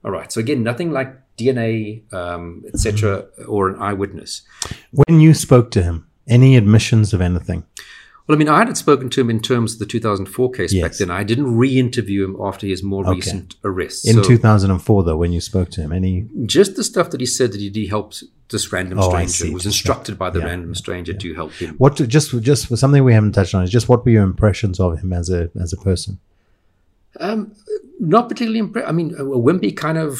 [0.03, 0.31] All right.
[0.31, 4.41] So again, nothing like DNA, um, etc., or an eyewitness.
[4.91, 7.63] When you spoke to him, any admissions of anything?
[8.27, 10.93] Well, I mean, I hadn't spoken to him in terms of the 2004 case back
[10.93, 11.11] then.
[11.11, 13.17] I didn't re-interview him after his more Okay.
[13.17, 14.07] recent arrest.
[14.07, 16.25] In So 2004, though, when you spoke to him, any?
[16.47, 19.67] just the stuff that he said that he, he helped this random Oh, stranger, was
[19.67, 21.75] instructed by the yeah, random stranger to help him.
[21.77, 24.79] What just just for something we haven't touched on is just what were your impressions
[24.79, 26.17] of him as a as a person?
[27.19, 27.53] Um,
[27.99, 28.87] not particularly impressed.
[28.87, 30.19] I mean, a, wimpy kind of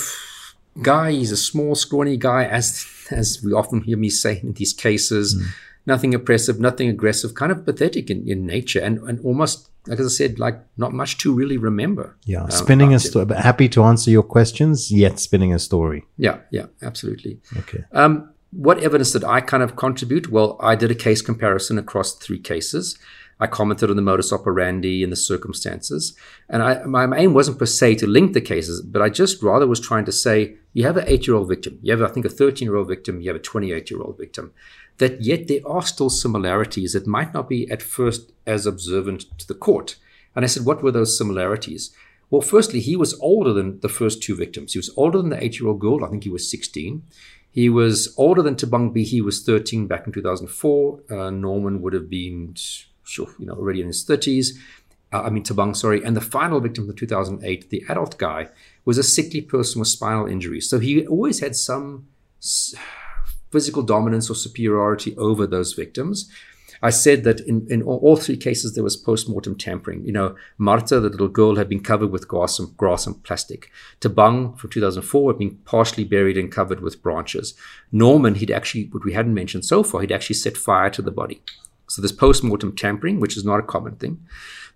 [0.81, 1.11] guy.
[1.11, 5.33] He's a small, scrawny guy, as as we often hear me say in these cases.
[5.33, 5.45] Hmm.
[5.85, 10.05] Nothing oppressive, nothing aggressive, kind of pathetic in, in nature, and, and almost, like as
[10.07, 12.17] I said, like not much to really remember.
[12.25, 16.05] Yeah, um, spinning a story, but happy to answer your questions, yet spinning a story.
[16.17, 17.39] Yeah, yeah, absolutely.
[17.57, 17.83] Okay.
[17.91, 20.31] Um, what evidence did I kind of contribute?
[20.31, 22.97] Well, I did a case comparison across three cases.
[23.39, 26.15] I commented on the modus operandi and the circumstances.
[26.47, 29.67] And I, my aim wasn't per se to link the cases, but I just rather
[29.67, 32.25] was trying to say you have an eight year old victim, you have, I think,
[32.25, 34.53] a 13 year old victim, you have a 28 year old victim,
[34.97, 39.47] that yet there are still similarities that might not be at first as observant to
[39.47, 39.97] the court.
[40.35, 41.93] And I said, what were those similarities?
[42.29, 44.73] Well, firstly, he was older than the first two victims.
[44.73, 46.03] He was older than the eight year old girl.
[46.03, 47.03] I think he was 16.
[47.51, 49.03] He was older than Tabang B.
[49.03, 50.99] He was 13 back in 2004.
[51.09, 52.55] Uh, Norman would have been,
[53.39, 54.57] you know, already in his 30s.
[55.13, 56.03] Uh, I mean, Tabang, sorry.
[56.03, 58.49] And the final victim of 2008, the adult guy,
[58.83, 60.69] was a sickly person with spinal injuries.
[60.69, 62.07] So he always had some
[63.51, 66.29] physical dominance or superiority over those victims.
[66.81, 70.05] I said that in, in all, three cases there was post-mortem tampering.
[70.05, 73.71] You know, Marta, the little girl, had been covered with grass and grass and plastic.
[74.01, 77.53] Tabang from 2004 had been partially buried and covered with branches.
[77.91, 81.11] Norman, he'd actually, what we hadn't mentioned so far, he'd actually set fire to the
[81.11, 81.41] body.
[81.87, 84.25] So there's post-mortem tampering, which is not a common thing.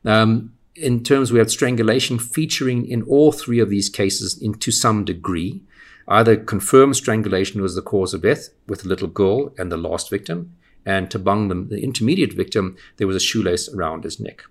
[0.05, 4.72] Um, in terms, we have strangulation featuring in all three of these cases in to
[4.72, 5.62] some degree.
[6.07, 10.10] Either confirmed strangulation was the cause of death with the little girl and the last
[10.10, 10.55] victim,
[10.86, 14.43] and Tabang, the, the intermediate victim, there was a shoelace around his neck.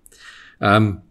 [0.60, 1.02] Um,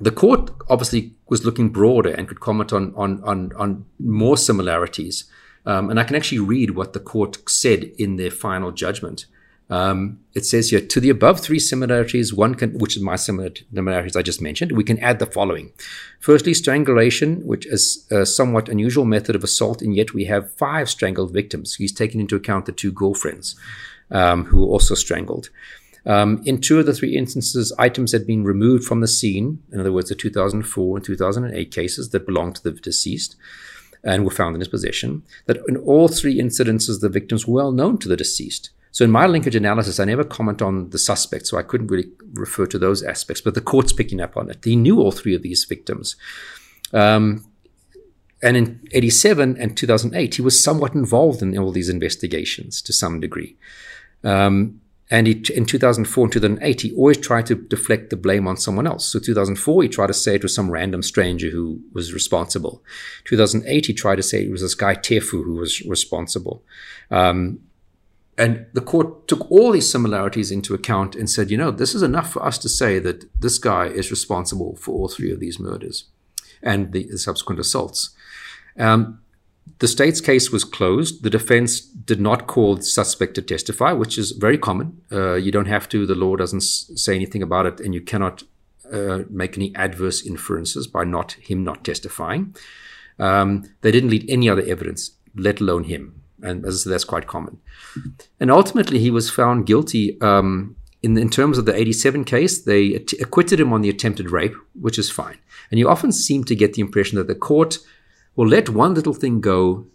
[0.00, 5.24] the court obviously was looking broader and could comment on on on, on more similarities.
[5.66, 9.26] Um, and I can actually read what the court said in their final judgment.
[9.70, 14.16] Um, it says here, to the above three similarities, one can, which is my similarities
[14.16, 15.72] I just mentioned, we can add the following.
[16.18, 20.90] Firstly, strangulation, which is a somewhat unusual method of assault, and yet we have five
[20.90, 21.76] strangled victims.
[21.76, 23.54] He's taken into account the two girlfriends
[24.10, 25.50] um, who were also strangled.
[26.04, 29.78] Um, in two of the three instances, items had been removed from the scene, in
[29.78, 33.36] other words, the 2004 and 2008 cases that belonged to the deceased
[34.02, 35.22] and were found in his possession.
[35.46, 38.70] That in all three incidences, the victims were well known to the deceased.
[38.92, 42.08] So in my linkage analysis, I never comment on the suspects, so I couldn't really
[42.32, 44.64] refer to those aspects, but the court's picking up on it.
[44.64, 46.16] He knew all three of these victims.
[46.92, 47.44] Um,
[48.42, 53.20] and in 87 and 2008, he was somewhat involved in all these investigations to some
[53.20, 53.56] degree.
[54.24, 54.80] Um,
[55.10, 58.86] and he, in 2004 and 2008, he always tried to deflect the blame on someone
[58.86, 59.06] else.
[59.06, 62.82] So 2004, he tried to say it was some random stranger who was responsible.
[63.24, 66.62] 2008, he tried to say it was this guy Tefu who was responsible.
[67.10, 67.58] Um,
[68.40, 72.02] And the court took all these similarities into account and said, you know, this is
[72.02, 75.60] enough for us to say that this guy is responsible for all three of these
[75.60, 76.04] murders
[76.62, 78.16] and the, subsequent assaults.
[78.78, 79.20] Um,
[79.80, 81.22] the state's case was closed.
[81.22, 85.02] The defense did not call the suspect to testify, which is very common.
[85.12, 86.06] Uh, you don't have to.
[86.06, 88.42] The law doesn't say anything about it, and you cannot
[88.90, 92.56] uh, make any adverse inferences by not him not testifying.
[93.18, 97.04] Um, they didn't lead any other evidence, let alone him, and as I said, that's
[97.04, 97.58] quite common.
[98.38, 100.20] And ultimately, he was found guilty.
[100.20, 104.54] Um, in, in terms of the 87 case, they acquitted him on the attempted rape,
[104.74, 105.38] which is fine.
[105.70, 107.78] And you often seem to get the impression that the court
[108.36, 109.86] will let one little thing go,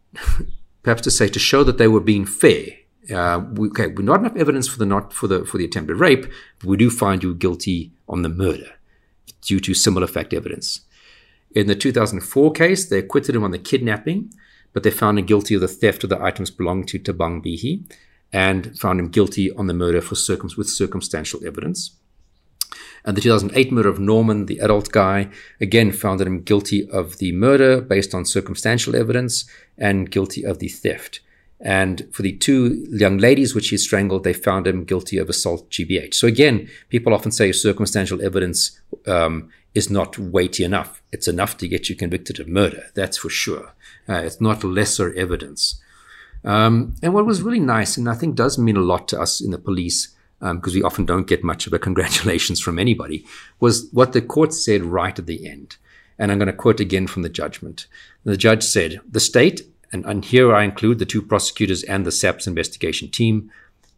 [0.82, 2.66] perhaps to say to show that they were being fair.
[3.12, 5.96] Uh, we, okay, we're not enough evidence for the not for the for the attempted
[5.96, 6.24] rape,
[6.58, 8.70] but we do find you guilty on the murder
[9.42, 10.80] due to similar fact evidence.
[11.54, 14.32] In the 2004 case, they acquitted him on the kidnapping,
[14.74, 17.90] but they found him guilty of the theft of the items belonging to Tabang Bihi
[18.32, 21.92] and found him guilty on the murder for circum- with circumstantial evidence.
[23.04, 27.32] And the 2008 murder of Norman, the adult guy, again found him guilty of the
[27.32, 29.44] murder based on circumstantial evidence
[29.78, 31.20] and guilty of the theft.
[31.60, 35.70] And for the two young ladies which he strangled, they found him guilty of assault
[35.70, 36.14] GBH.
[36.14, 41.00] So again, people often say circumstantial evidence um, is not weighty enough.
[41.12, 42.84] It's enough to get you convicted of murder.
[42.94, 43.72] That's for sure.
[44.08, 45.80] Uh, it's not lesser evidence.
[46.44, 49.40] Um, and what was really nice, and I think does mean a lot to us
[49.40, 53.24] in the police, because we often don't get much of a congratulations from anybody,
[53.60, 55.76] was what the court said right at the end.
[56.18, 57.86] And I'm going to quote again from the judgment.
[58.24, 62.12] The judge said, The state, and, and here I include the two prosecutors and the
[62.12, 63.50] SAPS investigation team,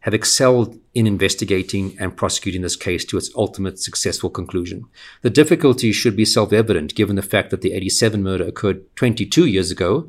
[0.07, 4.85] have excelled in investigating and prosecuting this case to its ultimate successful conclusion.
[5.21, 9.47] The difficulty should be self evident given the fact that the 87 murder occurred 22
[9.47, 10.07] years ago.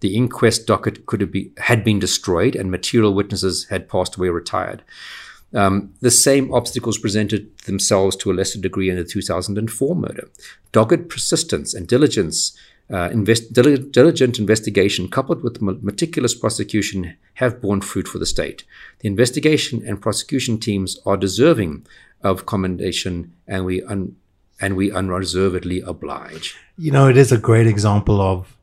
[0.00, 4.26] The inquest docket could have be, had been destroyed and material witnesses had passed away
[4.26, 4.82] or retired.
[5.54, 10.28] Um, the same obstacles presented themselves to a lesser degree in the 2004 murder.
[10.72, 12.58] Dogged persistence and diligence,
[12.92, 18.64] uh, invest, diligent investigation coupled with meticulous prosecution have borne fruit for the state.
[19.00, 21.86] The investigation and prosecution teams are deserving
[22.22, 24.16] of commendation, and we un-
[24.60, 26.54] and we unreservedly oblige.
[26.78, 28.56] You know, it is a great example of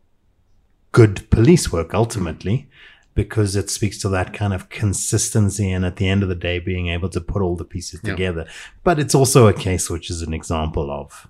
[0.91, 2.67] good police work ultimately
[3.15, 6.59] because it speaks to that kind of consistency and at the end of the day
[6.59, 8.11] being able to put all the pieces Yeah.
[8.11, 8.47] together
[8.83, 11.27] but it's also a case which is an example of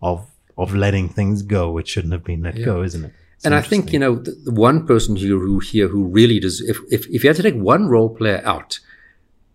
[0.00, 0.26] of
[0.62, 2.64] of letting things go which shouldn't have been let Yeah.
[2.66, 3.12] go isn't it?
[3.36, 6.38] It's and I think you know the, the one person who, who here who really
[6.40, 8.78] does if, if if you had to take one role player out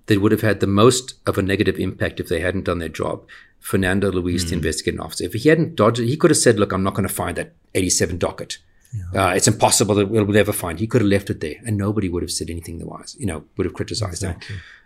[0.08, 2.90] that would have had the most of a negative impact if they hadn't done their
[3.04, 3.26] job.
[3.60, 4.50] Fernando luis Hmm.
[4.50, 5.24] the investigating officer.
[5.26, 7.36] If he hadn't dodged it he could have said look i'm not going to find
[7.38, 8.58] that 87 docket.
[9.14, 10.80] Uh, it's impossible that we'll never find.
[10.80, 13.44] He could have left it there and nobody would have said anything otherwise you know
[13.58, 14.36] would have criticized him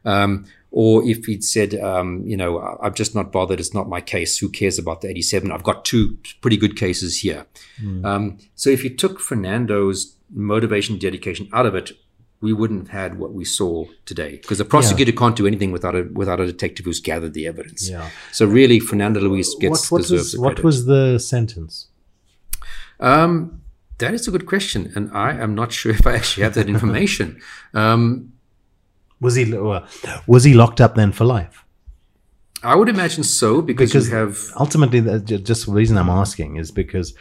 [0.06, 3.60] um, or if he'd said, um, you know, "I- I've just not bothered.
[3.60, 4.38] It's not my case.
[4.38, 5.52] Who cares about the 87?
[5.52, 7.46] I've got two pretty good cases here.
[8.06, 11.92] Um, so if you took Fernando's motivation, dedication out of it,
[12.40, 15.94] we wouldn't have had what we saw today because the prosecutor can't do anything without
[15.96, 17.88] a without a detective who's gathered the evidence.
[17.90, 18.10] Yeah.
[18.32, 21.88] So really, Fernando Luis gets what deserves was the what was the sentence
[23.00, 23.62] Um,
[24.00, 26.68] that is a good question, and I am not sure if I actually have that
[26.76, 27.40] information.
[27.74, 28.31] Um,
[29.22, 29.88] was he uh,
[30.28, 31.64] was he locked up then for life?
[32.64, 36.58] I would imagine so because, because you have ultimately the, just the reason i'm asking
[36.58, 37.16] is because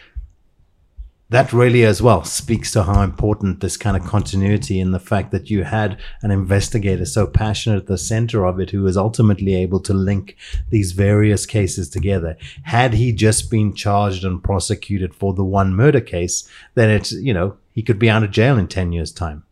[1.30, 5.30] that really as well speaks to how important this kind of continuity in the fact
[5.30, 9.54] that you had an investigator so passionate at the center of it who was ultimately
[9.54, 10.36] able to link
[10.70, 12.36] these various cases together.
[12.64, 17.32] Had he just been charged and prosecuted for the one murder case then it's you
[17.32, 19.44] know he could be out of jail in 10 years time.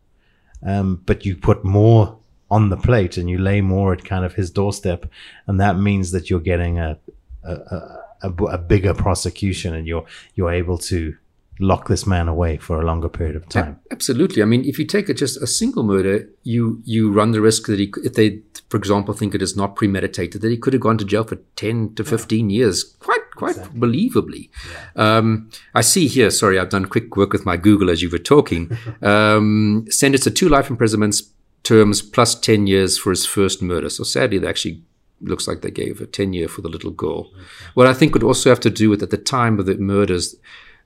[0.66, 2.17] Um, but you put more
[2.50, 5.06] on the plate and you lay more at kind of his doorstep,
[5.46, 6.98] and that means that you're getting a
[7.44, 11.16] a, a, a, a bigger prosecution, and you're you're able to
[11.60, 13.80] lock this man away for a longer period of time.
[13.90, 14.42] Absolutely.
[14.42, 17.66] I mean, if you take it just a single murder, you you run the risk
[17.66, 20.82] that he, if they, for example, think it is not premeditated, that he could have
[20.82, 24.50] gone to jail for ten to fifteen years, quite quite believably.
[24.96, 26.30] Um, I see here.
[26.30, 28.76] Sorry, I've done quick work with my Google as you were talking.
[29.02, 31.16] um, sentenced to two life imprisonment
[31.62, 33.88] terms plus ten years for his first murder.
[33.88, 34.82] So sadly, they actually
[35.20, 37.30] looks like they gave a 10 year for the little girl.
[37.74, 40.36] What I think would also have to do with at the time of the murders,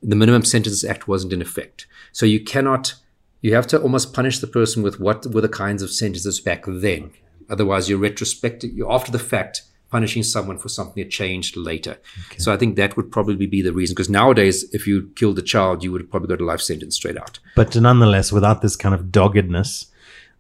[0.03, 1.87] the Minimum Sentences Act wasn't in effect.
[2.13, 2.95] So you cannot,
[3.41, 6.65] you have to almost punish the person with what were the kinds of sentences back
[6.67, 7.13] then.
[7.51, 11.99] Otherwise, you're retrospective, you're after the fact punishing someone for something that changed later.
[12.39, 13.93] So I think that would probably be the reason.
[13.93, 17.19] Because nowadays, if you killed a child, you would probably go to life sentence straight
[17.19, 17.39] out.
[17.55, 19.92] But nonetheless, without this kind of doggedness,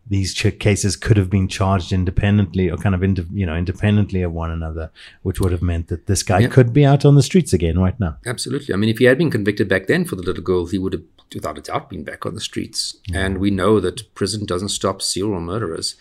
[0.08, 4.22] these ch- cases could have been charged independently or kind of ind- you know independently
[4.22, 4.90] of one another,
[5.22, 6.48] which would have meant that this guy Yeah.
[6.48, 8.16] could be out on the streets again right now.
[8.26, 8.74] Absolutely.
[8.74, 10.92] I mean, if he had been convicted back then for the little girl, he would
[10.92, 11.02] have,
[11.34, 12.96] without a doubt, been back on the streets.
[13.14, 15.94] And we know that prison doesn't stop serial murderers.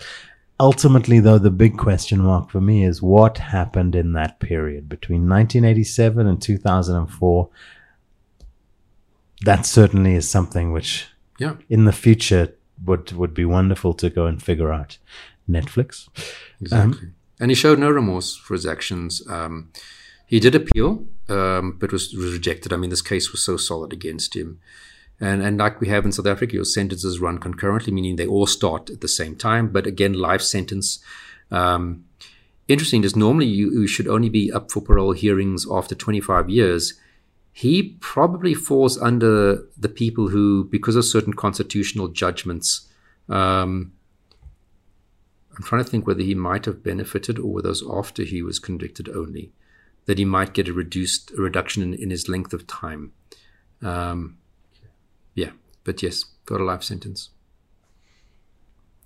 [0.60, 5.28] Ultimately, though, the big question mark for me is what happened in that period between
[5.30, 7.50] 1987 and 2004.
[9.44, 11.08] That certainly is something which,
[11.40, 11.56] Yeah.
[11.70, 14.98] in the future, would would be wonderful to go and figure out.
[15.50, 16.08] Netflix.
[16.62, 17.10] Exactly.
[17.40, 19.22] and he showed no remorse for his actions.
[19.28, 19.72] Um,
[20.26, 22.72] he did appeal, um, but was, was rejected.
[22.72, 24.60] I mean, this case was so solid against him.
[25.20, 28.48] And, and like we have in South Africa, your sentences run concurrently, meaning they all
[28.48, 29.68] start at the same time.
[29.68, 31.00] But again, life sentence.
[31.52, 32.06] Um,
[32.68, 36.94] interesting is normally you, you should only be up for parole hearings after 25 years.
[37.54, 42.88] He probably falls under the people who, because of certain constitutional judgments,
[43.28, 43.92] um,
[45.56, 48.42] I'm trying to think whether he might have benefited or whether it was after he
[48.42, 49.52] was convicted only,
[50.06, 53.12] that he might get a reduced a reduction in, in his length of time.
[53.82, 54.38] Um,
[55.36, 55.52] yeah,
[55.84, 57.30] but yes, got a life sentence.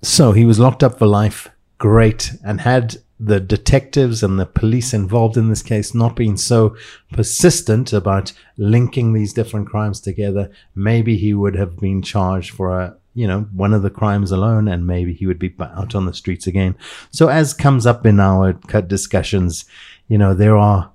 [0.02, 1.50] So he was locked up for life.
[1.78, 2.32] Great.
[2.44, 6.76] And had the detectives and the police involved in this case not being so
[7.14, 12.98] persistent about linking these different crimes together, maybe he would have been charged for a
[13.16, 16.14] you know, one of the crimes alone, and maybe he would be out on the
[16.14, 16.76] streets again.
[17.12, 19.64] So, as comes up in our cut discussions,
[20.10, 20.92] you know, there are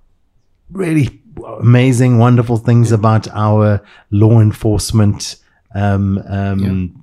[0.71, 1.21] really
[1.61, 5.37] amazing, wonderful things about our law enforcement
[5.75, 7.03] um, um,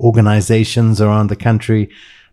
[0.00, 1.90] organizations around the country,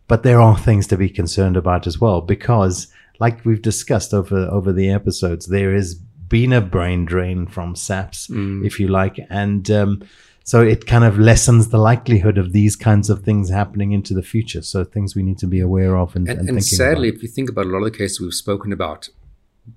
[0.07, 2.87] but there are things to be concerned about as well because,
[3.19, 8.29] like we've discussed over over the episodes, there has been a brain drain from SAPS,
[8.29, 10.03] if you like, and um,
[10.47, 14.23] so it kind of lessens the likelihood of these kinds of things happening into the
[14.23, 14.61] future.
[14.61, 17.17] So things we need to be aware of and, And, and, and sadly, about.
[17.17, 19.09] if you think about a lot of the cases we've spoken about,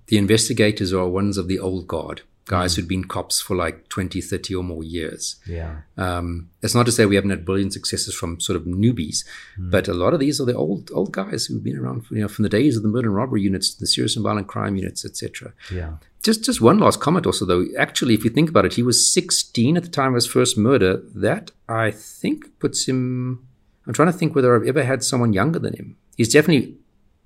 [0.07, 4.21] the investigators are ones of the old guard, guys who'd been cops for like 20,
[4.21, 5.37] 30 or more years.
[5.47, 5.83] yeah.
[5.97, 9.25] Um, it's not to say we haven't had brilliant successes from sort of newbies,
[9.57, 12.29] but a lot of these are the old old guys who've been around, you know,
[12.29, 15.05] from the days of the murder and robbery units, the serious and violent crime units,
[15.05, 15.53] etc.
[15.73, 15.95] Yeah.
[16.23, 17.67] Just just one last comment also though.
[17.79, 20.59] Actually, if you think about it, he was 16 at the time of his first
[20.59, 21.03] murder.
[21.15, 23.47] That I think puts him.
[23.87, 25.97] I'm trying to think whether I've ever had someone younger than him.
[26.17, 26.77] He's definitely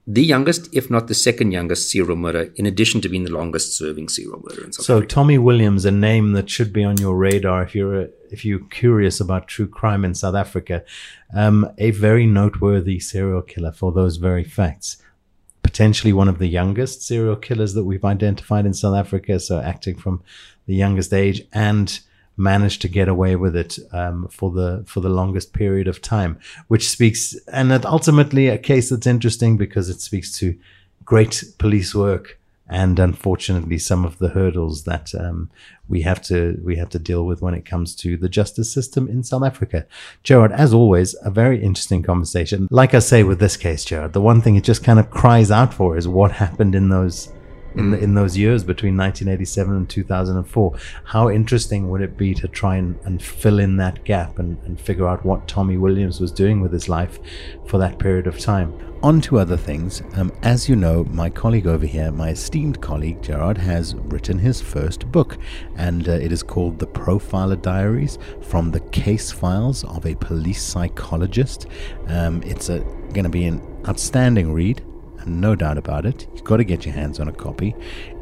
[0.06, 3.76] the youngest, if not the second youngest serial murderer, in addition to being the longest
[3.76, 5.14] serving serial murderer in South So Africa.
[5.14, 9.20] Tommy Williams, a name that should be on your radar if you're if you're curious
[9.20, 10.84] about true crime in South Africa,
[11.34, 14.98] um, a very noteworthy serial killer for those very facts.
[15.62, 19.96] Potentially one of the youngest serial killers that we've identified in South Africa, so acting
[19.96, 20.22] from
[20.66, 22.00] the youngest age and
[22.36, 26.38] managed to get away with it um, for the for the longest period of time,
[26.68, 30.58] which speaks and ultimately a case that's interesting because it speaks to
[31.04, 35.50] great police work and unfortunately some of the hurdles that um,
[35.88, 39.06] we have to we have to deal with when it comes to the justice system
[39.08, 39.86] in South Africa.
[40.22, 42.66] Gerard, as always, a very interesting conversation.
[42.70, 45.50] Like I say with this case, Gerard, the one thing it just kind of cries
[45.50, 47.30] out for is what happened in those
[47.74, 50.76] in, the, in those years between 1987 and 2004.
[51.04, 54.80] How interesting would it be to try and, and fill in that gap and, and
[54.80, 57.18] figure out what Tommy Williams was doing with his life
[57.66, 58.72] for that period of time?
[59.02, 60.02] On to other things.
[60.14, 64.62] Um, as you know, my colleague over here, my esteemed colleague Gerard, has written his
[64.62, 65.36] first book,
[65.76, 70.62] and uh, it is called The Profiler Diaries from the Case Files of a Police
[70.62, 71.66] Psychologist.
[72.06, 74.82] Um, it's going to be an outstanding read
[75.26, 77.74] no doubt about it, you've got to get your hands on a copy.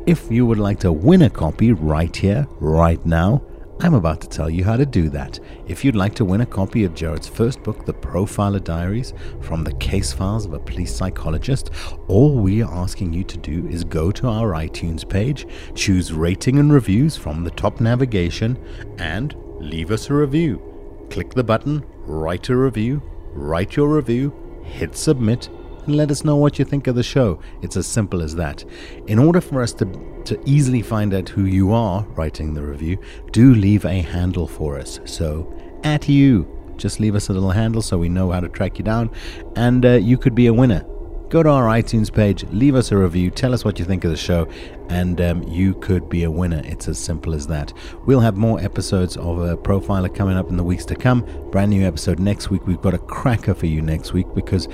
[0.06, 3.42] If you would like to win a copy right here, right now,
[3.80, 5.40] I'm about to tell you how to do that.
[5.66, 9.64] If you'd like to win a copy of Gerard's first book, The Profiler Diaries, from
[9.64, 11.70] the case files of a police psychologist,
[12.06, 16.60] all we are asking you to do is go to our iTunes page, choose rating
[16.60, 18.56] and reviews from the top navigation,
[18.98, 20.62] and leave us a review.
[21.10, 24.32] Click the button, write a review, write your review,
[24.62, 25.48] hit submit,
[25.86, 27.40] and let us know what you think of the show.
[27.62, 28.64] It's as simple as that.
[29.06, 29.84] In order for us to,
[30.24, 32.98] to easily find out who you are writing the review,
[33.30, 35.00] do leave a handle for us.
[35.04, 35.52] So,
[35.84, 36.58] at you.
[36.76, 39.10] Just leave us a little handle so we know how to track you down,
[39.56, 40.84] and uh, you could be a winner.
[41.28, 44.10] Go to our iTunes page, leave us a review, tell us what you think of
[44.10, 44.46] the show,
[44.90, 46.60] and um, you could be a winner.
[46.64, 47.72] It's as simple as that.
[48.04, 51.24] We'll have more episodes of a profiler coming up in the weeks to come.
[51.50, 52.66] Brand new episode next week.
[52.66, 54.68] We've got a cracker for you next week because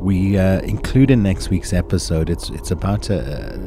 [0.00, 2.30] we uh, include in next week's episode.
[2.30, 3.10] It's it's about.
[3.10, 3.58] Uh,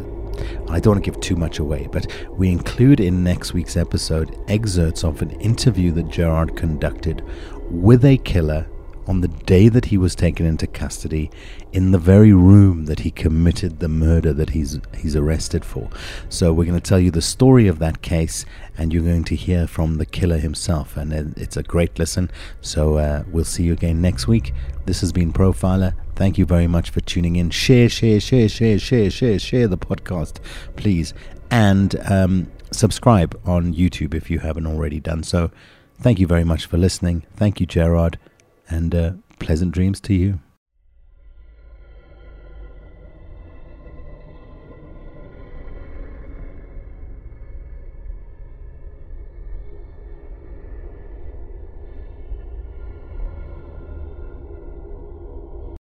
[0.69, 4.39] I don't want to give too much away, but we include in next week's episode
[4.47, 7.23] excerpts of an interview that Gerard conducted
[7.69, 8.67] with a killer
[9.09, 11.31] on the day that he was taken into custody
[11.71, 15.89] in the very room that he committed the murder that he's he's arrested for.
[16.29, 18.45] So we're going to tell you the story of that case
[18.77, 22.29] and you're going to hear from the killer himself and it's a great listen.
[22.61, 24.53] So uh, we'll see you again next week.
[24.85, 25.95] This has been Profiler.
[26.19, 27.49] Thank you very much for tuning in.
[27.49, 30.39] Share, share, share, share, share, share, share the podcast,
[30.75, 31.13] please.
[31.49, 35.49] And um, subscribe on YouTube if you haven't already done so.
[36.01, 37.25] Thank you very much for listening.
[37.37, 38.19] Thank you, Gerard,
[38.67, 40.41] and uh, pleasant dreams to you.